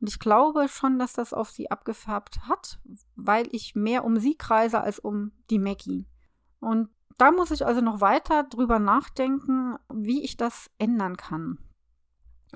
Und 0.00 0.08
ich 0.08 0.18
glaube 0.18 0.68
schon, 0.68 0.98
dass 0.98 1.12
das 1.12 1.32
auf 1.32 1.50
sie 1.50 1.70
abgefärbt 1.70 2.46
hat, 2.46 2.78
weil 3.16 3.48
ich 3.50 3.74
mehr 3.74 4.04
um 4.04 4.18
sie 4.18 4.36
kreise 4.36 4.80
als 4.80 4.98
um 4.98 5.32
die 5.50 5.58
Maggie. 5.58 6.06
Und 6.60 6.88
da 7.16 7.32
muss 7.32 7.50
ich 7.50 7.66
also 7.66 7.80
noch 7.80 8.00
weiter 8.00 8.44
drüber 8.44 8.78
nachdenken, 8.78 9.76
wie 9.92 10.24
ich 10.24 10.36
das 10.36 10.70
ändern 10.78 11.16
kann. 11.16 11.58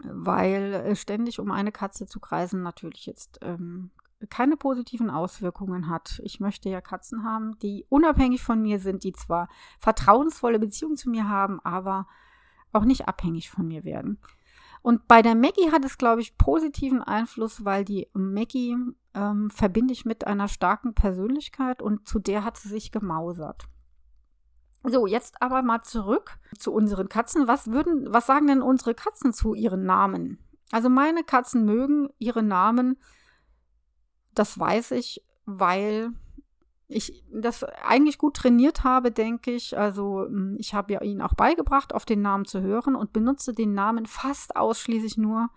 Weil 0.04 0.72
äh, 0.74 0.96
ständig 0.96 1.40
um 1.40 1.50
eine 1.50 1.72
Katze 1.72 2.06
zu 2.06 2.20
kreisen 2.20 2.62
natürlich 2.62 3.06
jetzt 3.06 3.40
ähm, 3.42 3.90
keine 4.30 4.56
positiven 4.56 5.10
Auswirkungen 5.10 5.88
hat. 5.88 6.20
Ich 6.24 6.38
möchte 6.38 6.68
ja 6.68 6.80
Katzen 6.80 7.24
haben, 7.24 7.58
die 7.58 7.84
unabhängig 7.88 8.42
von 8.42 8.62
mir 8.62 8.78
sind, 8.78 9.02
die 9.02 9.12
zwar 9.12 9.48
vertrauensvolle 9.78 10.60
Beziehungen 10.60 10.96
zu 10.96 11.10
mir 11.10 11.28
haben, 11.28 11.60
aber 11.60 12.06
auch 12.72 12.84
nicht 12.84 13.08
abhängig 13.08 13.50
von 13.50 13.66
mir 13.66 13.84
werden. 13.84 14.18
Und 14.82 15.06
bei 15.06 15.22
der 15.22 15.36
Maggie 15.36 15.70
hat 15.70 15.84
es, 15.84 15.96
glaube 15.96 16.20
ich, 16.20 16.36
positiven 16.36 17.02
Einfluss, 17.02 17.64
weil 17.64 17.84
die 17.84 18.08
Maggie 18.12 18.76
ähm, 19.14 19.50
verbinde 19.50 19.92
ich 19.92 20.04
mit 20.04 20.26
einer 20.26 20.48
starken 20.48 20.94
Persönlichkeit 20.94 21.80
und 21.80 22.08
zu 22.08 22.18
der 22.18 22.44
hat 22.44 22.56
sie 22.56 22.68
sich 22.68 22.90
gemausert. 22.90 23.68
So, 24.84 25.06
jetzt 25.06 25.40
aber 25.40 25.62
mal 25.62 25.82
zurück 25.82 26.38
zu 26.58 26.72
unseren 26.72 27.08
Katzen. 27.08 27.46
Was 27.46 27.68
würden, 27.68 28.12
was 28.12 28.26
sagen 28.26 28.48
denn 28.48 28.62
unsere 28.62 28.94
Katzen 28.94 29.32
zu 29.32 29.54
ihren 29.54 29.84
Namen? 29.84 30.38
Also 30.72 30.88
meine 30.88 31.22
Katzen 31.22 31.64
mögen 31.64 32.08
ihre 32.18 32.42
Namen, 32.42 32.98
das 34.34 34.58
weiß 34.58 34.92
ich, 34.92 35.24
weil 35.44 36.12
ich 36.92 37.24
das 37.32 37.64
eigentlich 37.64 38.18
gut 38.18 38.34
trainiert 38.34 38.84
habe, 38.84 39.10
denke 39.10 39.50
ich. 39.50 39.76
Also 39.76 40.24
hm, 40.26 40.56
ich 40.58 40.74
habe 40.74 40.94
ja 40.94 41.02
ihn 41.02 41.20
auch 41.20 41.34
beigebracht, 41.34 41.94
auf 41.94 42.04
den 42.04 42.22
Namen 42.22 42.44
zu 42.44 42.60
hören 42.60 42.94
und 42.94 43.12
benutze 43.12 43.52
den 43.52 43.74
Namen 43.74 44.06
fast 44.06 44.56
ausschließlich 44.56 45.16
nur 45.16 45.50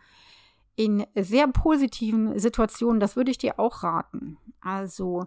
in 0.75 1.05
sehr 1.15 1.47
positiven 1.47 2.37
Situationen. 2.37 2.99
Das 2.99 3.15
würde 3.15 3.31
ich 3.31 3.37
dir 3.37 3.59
auch 3.59 3.83
raten. 3.83 4.37
Also 4.61 5.25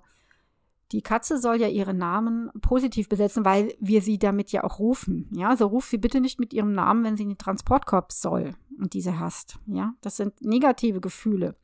die 0.93 1.03
Katze 1.03 1.39
soll 1.39 1.61
ja 1.61 1.69
ihren 1.69 1.99
Namen 1.99 2.51
positiv 2.63 3.09
besetzen, 3.09 3.45
weil 3.45 3.75
wir 3.79 4.01
sie 4.01 4.19
damit 4.19 4.53
ja 4.53 4.65
auch 4.65 4.79
rufen. 4.79 5.29
Ja, 5.33 5.51
also 5.51 5.67
ruf 5.67 5.87
sie 5.87 5.99
bitte 5.99 6.21
nicht 6.21 6.41
mit 6.41 6.53
ihrem 6.53 6.73
Namen, 6.73 7.05
wenn 7.05 7.17
sie 7.17 7.25
in 7.25 7.31
den 7.31 7.39
Transportkorb 7.39 8.13
soll 8.13 8.55
und 8.79 8.95
diese 8.95 9.19
hasst. 9.19 9.59
Ja, 9.67 9.95
das 10.01 10.17
sind 10.17 10.41
negative 10.41 11.01
Gefühle 11.01 11.57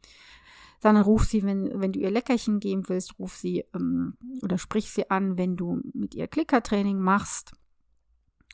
sondern 0.85 1.05
ruf 1.05 1.25
sie, 1.25 1.43
wenn, 1.45 1.81
wenn 1.81 1.93
du 1.93 2.01
ihr 2.01 2.11
Leckerchen 2.11 2.61
geben 2.61 2.87
willst, 2.91 3.19
ruf 3.19 3.35
sie 3.35 3.65
ähm, 3.75 4.19
oder 4.43 4.59
sprich 4.59 4.91
sie 4.91 5.11
an, 5.11 5.39
wenn 5.39 5.57
du 5.57 5.81
mit 5.95 6.15
ihr 6.15 6.29
Klickertraining 6.29 6.99
machst 6.99 7.53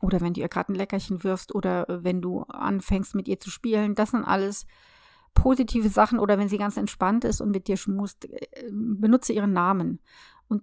oder 0.00 0.20
wenn 0.20 0.34
du 0.34 0.40
ihr 0.40 0.48
gerade 0.48 0.72
ein 0.72 0.76
Leckerchen 0.76 1.24
wirfst 1.24 1.52
oder 1.52 1.88
äh, 1.88 2.04
wenn 2.04 2.22
du 2.22 2.42
anfängst 2.42 3.16
mit 3.16 3.26
ihr 3.26 3.40
zu 3.40 3.50
spielen. 3.50 3.96
Das 3.96 4.12
sind 4.12 4.22
alles 4.22 4.64
positive 5.34 5.88
Sachen 5.88 6.20
oder 6.20 6.38
wenn 6.38 6.48
sie 6.48 6.56
ganz 6.56 6.76
entspannt 6.76 7.24
ist 7.24 7.40
und 7.40 7.50
mit 7.50 7.66
dir 7.66 7.76
schmust, 7.76 8.26
äh, 8.26 8.70
benutze 8.70 9.32
ihren 9.32 9.52
Namen. 9.52 9.98
Und 10.46 10.62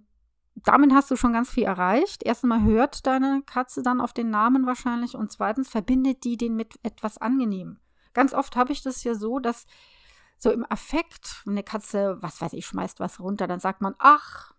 damit 0.54 0.94
hast 0.94 1.10
du 1.10 1.16
schon 1.16 1.34
ganz 1.34 1.50
viel 1.50 1.64
erreicht. 1.64 2.22
Erstmal 2.22 2.62
hört 2.62 3.06
deine 3.06 3.42
Katze 3.44 3.82
dann 3.82 4.00
auf 4.00 4.14
den 4.14 4.30
Namen 4.30 4.64
wahrscheinlich 4.64 5.16
und 5.16 5.30
zweitens 5.32 5.68
verbindet 5.68 6.24
die 6.24 6.38
den 6.38 6.56
mit 6.56 6.80
etwas 6.82 7.18
angenehm. 7.18 7.78
Ganz 8.14 8.32
oft 8.32 8.56
habe 8.56 8.72
ich 8.72 8.82
das 8.82 9.04
ja 9.04 9.14
so, 9.14 9.38
dass 9.38 9.66
so 10.38 10.50
im 10.50 10.64
Affekt, 10.68 11.42
eine 11.46 11.62
Katze, 11.62 12.16
was 12.20 12.40
weiß 12.40 12.52
ich, 12.52 12.66
schmeißt 12.66 13.00
was 13.00 13.20
runter, 13.20 13.46
dann 13.46 13.60
sagt 13.60 13.80
man, 13.80 13.94
ach, 13.98 14.54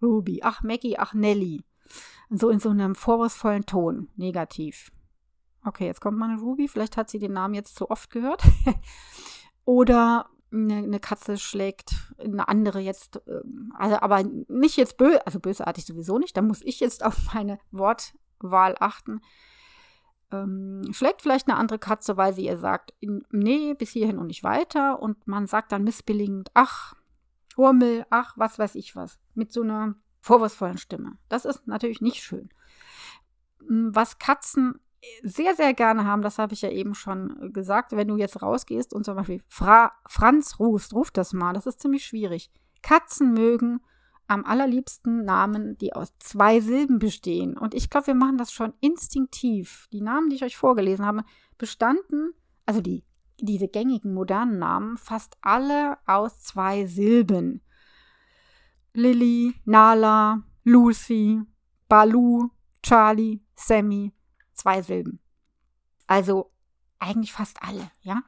Ruby, 0.00 0.40
ach, 0.42 0.62
Maggie, 0.62 0.98
ach, 0.98 1.14
Nelly. 1.14 1.64
Und 2.30 2.40
so 2.40 2.48
in 2.48 2.58
so 2.58 2.70
einem 2.70 2.94
vorwurfsvollen 2.94 3.66
Ton, 3.66 4.08
negativ. 4.16 4.90
Okay, 5.64 5.86
jetzt 5.86 6.00
kommt 6.00 6.18
meine 6.18 6.40
Ruby, 6.40 6.66
vielleicht 6.66 6.96
hat 6.96 7.10
sie 7.10 7.18
den 7.18 7.34
Namen 7.34 7.54
jetzt 7.54 7.76
zu 7.76 7.90
oft 7.90 8.10
gehört. 8.10 8.42
Oder 9.64 10.30
eine, 10.50 10.76
eine, 10.78 11.00
Katze 11.00 11.38
schlägt 11.38 11.94
eine 12.18 12.48
andere 12.48 12.80
jetzt, 12.80 13.22
ähm, 13.28 13.72
also 13.78 13.96
aber 14.00 14.22
nicht 14.48 14.76
jetzt 14.76 14.96
böse, 14.96 15.24
also 15.26 15.38
bösartig 15.38 15.84
sowieso 15.84 16.18
nicht, 16.18 16.36
da 16.36 16.42
muss 16.42 16.62
ich 16.62 16.80
jetzt 16.80 17.04
auf 17.04 17.34
meine 17.34 17.58
Wortwahl 17.70 18.74
achten 18.80 19.20
ähm, 20.32 20.82
schlägt 20.92 21.22
vielleicht 21.22 21.48
eine 21.48 21.58
andere 21.58 21.78
Katze, 21.78 22.16
weil 22.16 22.32
sie 22.32 22.46
ihr 22.46 22.58
sagt, 22.58 22.94
nee, 23.00 23.74
bis 23.74 23.90
hierhin 23.90 24.18
und 24.18 24.28
nicht 24.28 24.44
weiter. 24.44 25.00
Und 25.00 25.26
man 25.26 25.46
sagt 25.46 25.72
dann 25.72 25.84
missbilligend, 25.84 26.50
ach, 26.54 26.94
Urmel, 27.56 28.06
ach, 28.10 28.34
was 28.36 28.58
weiß 28.58 28.74
ich 28.76 28.96
was. 28.96 29.18
Mit 29.34 29.52
so 29.52 29.62
einer 29.62 29.94
vorwurfsvollen 30.20 30.78
Stimme. 30.78 31.18
Das 31.28 31.44
ist 31.44 31.66
natürlich 31.66 32.00
nicht 32.00 32.22
schön. 32.22 32.48
Hm, 33.66 33.94
was 33.94 34.18
Katzen 34.18 34.80
sehr, 35.22 35.54
sehr 35.54 35.74
gerne 35.74 36.04
haben, 36.04 36.22
das 36.22 36.38
habe 36.38 36.54
ich 36.54 36.62
ja 36.62 36.70
eben 36.70 36.94
schon 36.94 37.52
gesagt, 37.52 37.92
wenn 37.92 38.06
du 38.08 38.16
jetzt 38.16 38.40
rausgehst 38.40 38.94
und 38.94 39.04
zum 39.04 39.16
Beispiel 39.16 39.42
Fra 39.48 39.92
Franz 40.06 40.60
rufst, 40.60 40.94
ruf 40.94 41.10
das 41.10 41.32
mal, 41.32 41.52
das 41.52 41.66
ist 41.66 41.80
ziemlich 41.80 42.04
schwierig. 42.04 42.52
Katzen 42.82 43.32
mögen 43.32 43.80
am 44.26 44.44
allerliebsten 44.44 45.24
Namen, 45.24 45.76
die 45.78 45.92
aus 45.92 46.12
zwei 46.18 46.60
Silben 46.60 46.98
bestehen. 46.98 47.56
Und 47.56 47.74
ich 47.74 47.90
glaube, 47.90 48.08
wir 48.08 48.14
machen 48.14 48.38
das 48.38 48.52
schon 48.52 48.72
instinktiv. 48.80 49.88
Die 49.92 50.00
Namen, 50.00 50.30
die 50.30 50.36
ich 50.36 50.44
euch 50.44 50.56
vorgelesen 50.56 51.04
habe, 51.04 51.24
bestanden, 51.58 52.32
also 52.66 52.80
die, 52.80 53.04
diese 53.38 53.68
gängigen 53.68 54.14
modernen 54.14 54.58
Namen, 54.58 54.96
fast 54.96 55.36
alle 55.42 55.98
aus 56.06 56.40
zwei 56.40 56.86
Silben. 56.86 57.62
Lily, 58.94 59.54
Nala, 59.64 60.42
Lucy, 60.64 61.42
Balu, 61.88 62.50
Charlie, 62.82 63.42
Sammy, 63.54 64.12
zwei 64.52 64.82
Silben. 64.82 65.20
Also 66.06 66.52
eigentlich 66.98 67.32
fast 67.32 67.62
alle, 67.62 67.90
ja. 68.02 68.22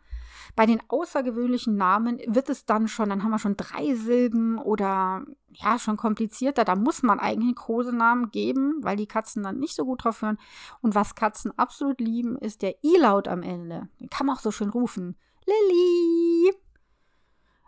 Bei 0.56 0.66
den 0.66 0.80
außergewöhnlichen 0.88 1.76
Namen 1.76 2.20
wird 2.26 2.48
es 2.48 2.64
dann 2.64 2.86
schon, 2.86 3.08
dann 3.08 3.22
haben 3.22 3.30
wir 3.30 3.38
schon 3.38 3.56
drei 3.56 3.94
Silben 3.94 4.58
oder 4.58 5.24
ja, 5.52 5.78
schon 5.78 5.96
komplizierter. 5.96 6.64
Da 6.64 6.76
muss 6.76 7.02
man 7.02 7.18
eigentlich 7.18 7.48
einen 7.48 7.54
Kosenamen 7.54 8.30
geben, 8.30 8.76
weil 8.82 8.96
die 8.96 9.06
Katzen 9.06 9.42
dann 9.42 9.58
nicht 9.58 9.74
so 9.74 9.84
gut 9.84 10.04
drauf 10.04 10.22
hören. 10.22 10.38
Und 10.80 10.94
was 10.94 11.14
Katzen 11.14 11.56
absolut 11.58 12.00
lieben, 12.00 12.38
ist 12.38 12.62
der 12.62 12.76
I-Laut 12.84 13.26
am 13.26 13.42
Ende. 13.42 13.88
Den 14.00 14.10
kann 14.10 14.26
man 14.26 14.36
auch 14.36 14.40
so 14.40 14.52
schön 14.52 14.70
rufen. 14.70 15.16
Lilly. 15.44 16.54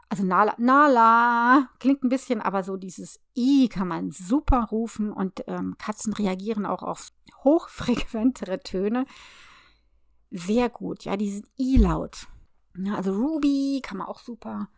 Also 0.09 0.25
Nala, 0.25 0.55
Nala 0.57 1.69
klingt 1.81 2.05
ein 2.05 2.09
bisschen, 2.09 2.41
aber 2.41 2.63
so 2.63 2.77
dieses 2.77 3.21
I 3.37 3.69
kann 3.69 3.89
man 3.89 4.13
super 4.13 4.69
rufen 4.71 5.13
und 5.13 5.43
ähm, 5.49 5.75
Katzen 5.79 6.13
reagieren 6.13 6.65
auch 6.65 6.85
auf 6.85 7.11
hochfrequentere 7.43 8.61
Töne 8.61 9.07
sehr 10.31 10.69
gut. 10.69 11.05
Ja, 11.05 11.17
diesen 11.17 11.47
I-Laut. 11.59 12.27
Ja, 12.79 12.97
also 12.97 13.13
Ruby 13.13 13.81
kann 13.83 13.99
man 13.99 14.07
auch 14.07 14.19
super 14.19 14.69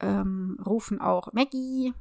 ähm, 0.00 0.58
rufen, 0.64 1.00
auch 1.00 1.32
Maggie 1.32 1.94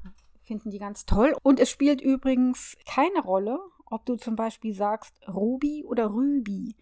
finden 0.44 0.72
die 0.72 0.80
ganz 0.80 1.06
toll. 1.06 1.36
Und 1.44 1.60
es 1.60 1.70
spielt 1.70 2.02
übrigens 2.02 2.76
keine 2.86 3.22
Rolle, 3.22 3.60
ob 3.86 4.06
du 4.06 4.16
zum 4.16 4.36
Beispiel 4.36 4.74
sagst 4.74 5.16
Ruby 5.28 5.86
oder 5.86 6.14
Rübi, 6.14 6.76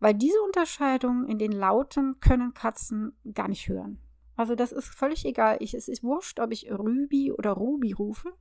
weil 0.00 0.14
diese 0.14 0.40
Unterscheidung 0.42 1.26
in 1.26 1.38
den 1.38 1.52
Lauten 1.52 2.20
können 2.20 2.54
Katzen 2.54 3.16
gar 3.32 3.48
nicht 3.48 3.68
hören. 3.68 3.98
Also 4.36 4.54
das 4.54 4.72
ist 4.72 4.88
völlig 4.88 5.24
egal. 5.24 5.58
Ich, 5.60 5.74
es 5.74 5.88
ist 5.88 6.02
wurscht, 6.02 6.40
ob 6.40 6.50
ich 6.50 6.70
Rübi 6.70 7.32
oder 7.32 7.52
Ruby 7.52 7.92
rufe. 7.92 8.32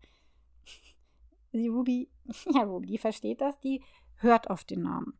Die 1.54 1.67
Ruby, 1.67 2.10
ja, 2.54 2.63
Ruby, 2.63 2.88
die 2.88 2.97
versteht 2.97 3.41
das, 3.41 3.60
die 3.60 3.84
hört 4.15 4.49
auf 4.49 4.63
den 4.63 4.82
Namen. 4.82 5.13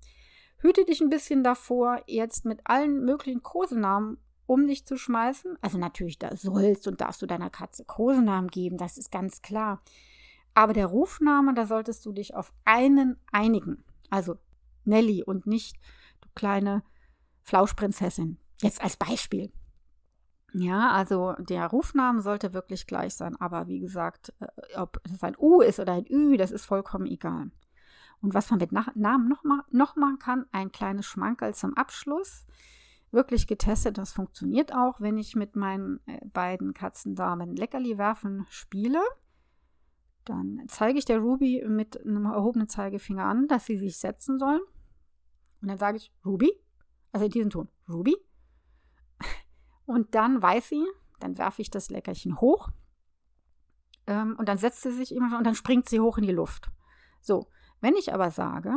Hüte 0.58 0.84
dich 0.86 1.01
ein 1.01 1.10
bisschen 1.10 1.43
davor, 1.43 2.01
jetzt 2.08 2.45
mit 2.45 2.62
allen 2.65 3.03
möglichen 3.06 3.43
Kosenamen 3.43 4.17
um 4.54 4.68
dich 4.68 4.86
zu 4.86 4.98
schmeißen. 4.98 5.58
Also 5.62 5.80
natürlich, 5.80 6.20
da 6.20 6.36
sollst 6.36 6.88
und 6.88 7.02
darfst 7.02 7.22
du 7.22 7.26
deiner 7.26 7.50
Katze 7.50 7.84
Kosenamen 7.86 8.50
geben, 8.50 8.78
das 8.78 9.00
ist 9.00 9.12
ganz 9.12 9.42
klar. 9.42 9.82
Aber 10.54 10.74
der 10.74 10.86
Rufname, 10.86 11.56
da 11.56 11.66
solltest 11.66 12.06
du 12.06 12.12
dich 12.12 12.36
auf 12.36 12.54
einen 12.63 13.18
einigen. 13.32 13.84
Also 14.12 14.38
Nelly 14.86 15.24
und 15.24 15.48
nicht 15.48 15.76
du 16.22 16.30
kleine 16.36 16.84
Flauschprinzessin. 17.42 18.38
Jetzt 18.62 18.82
als 18.82 18.96
Beispiel. 18.96 19.52
Ja, 20.54 20.92
also 20.92 21.34
der 21.39 21.66
Rufname 21.66 22.22
sollte 22.22 22.54
wirklich 22.54 22.86
gleich 22.86 23.16
sein, 23.16 23.36
aber 23.38 23.68
wie 23.68 23.80
gesagt, 23.80 24.34
äh, 24.39 24.78
ob 24.78 25.02
es 25.12 25.24
ein 25.24 25.36
U 25.39 25.62
ist 25.62 25.80
oder 25.80 25.94
ein 25.94 26.06
Ü, 26.08 26.38
das 26.38 26.52
ist 26.52 26.66
vollkommen 26.66 27.08
egal. 27.08 27.50
Und 28.22 28.36
was 28.36 28.52
man 28.52 28.60
mit 28.60 28.72
Namen 28.72 29.28
noch, 29.28 29.44
noch 29.72 29.96
machen 29.96 30.20
kann, 30.20 30.46
ein 30.52 30.72
kleines 30.72 31.08
Schmankerl 31.08 31.56
zum 31.56 31.76
Abschluss 31.76 32.46
wirklich 33.13 33.47
getestet. 33.47 33.97
Das 33.97 34.12
funktioniert 34.12 34.73
auch, 34.73 34.99
wenn 34.99 35.17
ich 35.17 35.36
mit 35.36 35.56
meinen 35.56 35.99
äh, 36.08 36.19
beiden 36.26 36.73
Katzendamen 36.73 37.56
Leckerli 37.56 37.97
werfen 37.97 38.45
spiele. 38.49 38.99
Dann 40.26 40.63
zeige 40.67 40.99
ich 40.99 41.06
der 41.06 41.19
Ruby 41.19 41.63
mit 41.67 42.02
einem 42.02 42.26
erhobenen 42.26 42.67
Zeigefinger 42.67 43.26
an, 43.26 43.47
dass 43.47 43.65
sie 43.65 43.78
sich 43.78 43.97
setzen 43.97 44.39
sollen. 44.39 44.62
Und 45.62 45.67
dann 45.67 45.78
sage 45.78 45.97
ich 45.97 46.12
Ruby, 46.26 46.52
also 47.12 47.26
in 47.26 47.32
diesem 47.32 47.49
Ton, 47.49 47.69
Ruby. 47.88 48.15
Und 49.86 50.15
dann 50.15 50.41
weiß 50.41 50.69
sie, 50.69 50.86
dann 51.19 51.38
werfe 51.38 51.62
ich 51.62 51.69
das 51.69 51.89
Leckerchen 51.89 52.41
hoch. 52.41 52.69
Ähm, 54.08 54.36
und 54.38 54.49
dann 54.49 54.58
setzt 54.58 54.82
sie 54.82 54.91
sich 54.91 55.15
immer 55.15 55.30
schon 55.30 55.38
und 55.38 55.45
dann 55.45 55.56
springt 55.56 55.88
sie 55.88 56.02
hoch 56.02 56.17
in 56.17 56.26
die 56.26 56.34
Luft. 56.34 56.69
So, 57.21 57.47
wenn 57.80 57.95
ich 57.95 58.13
aber 58.13 58.32
sage, 58.32 58.76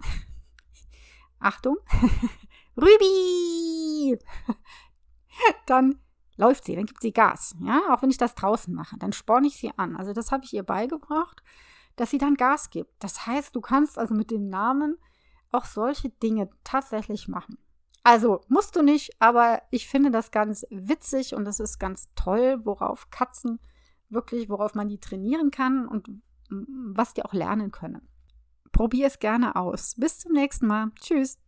Achtung, 1.38 1.76
Rübi! 2.76 4.18
dann 5.66 5.98
läuft 6.36 6.64
sie, 6.64 6.76
dann 6.76 6.86
gibt 6.86 7.02
sie 7.02 7.12
Gas. 7.12 7.54
Ja, 7.60 7.94
auch 7.94 8.02
wenn 8.02 8.10
ich 8.10 8.18
das 8.18 8.34
draußen 8.34 8.74
mache, 8.74 8.98
dann 8.98 9.12
sporne 9.12 9.46
ich 9.46 9.56
sie 9.56 9.72
an. 9.76 9.96
Also 9.96 10.12
das 10.12 10.32
habe 10.32 10.44
ich 10.44 10.52
ihr 10.52 10.62
beigebracht, 10.62 11.42
dass 11.96 12.10
sie 12.10 12.18
dann 12.18 12.34
Gas 12.34 12.70
gibt. 12.70 12.92
Das 13.02 13.26
heißt, 13.26 13.54
du 13.56 13.60
kannst 13.60 13.98
also 13.98 14.14
mit 14.14 14.30
dem 14.30 14.48
Namen 14.48 14.98
auch 15.52 15.64
solche 15.64 16.10
Dinge 16.10 16.50
tatsächlich 16.64 17.28
machen. 17.28 17.58
Also 18.02 18.42
musst 18.48 18.76
du 18.76 18.82
nicht, 18.82 19.10
aber 19.18 19.62
ich 19.70 19.88
finde 19.88 20.10
das 20.10 20.30
ganz 20.30 20.64
witzig 20.70 21.34
und 21.34 21.44
das 21.44 21.58
ist 21.58 21.78
ganz 21.78 22.08
toll, 22.14 22.60
worauf 22.64 23.10
Katzen 23.10 23.58
wirklich, 24.08 24.48
worauf 24.48 24.74
man 24.74 24.88
die 24.88 25.00
trainieren 25.00 25.50
kann 25.50 25.88
und 25.88 26.08
was 26.48 27.14
die 27.14 27.24
auch 27.24 27.32
lernen 27.32 27.72
können. 27.72 28.08
Probier 28.70 29.06
es 29.06 29.18
gerne 29.18 29.56
aus. 29.56 29.94
Bis 29.96 30.20
zum 30.20 30.32
nächsten 30.32 30.66
Mal. 30.66 30.92
Tschüss. 31.00 31.38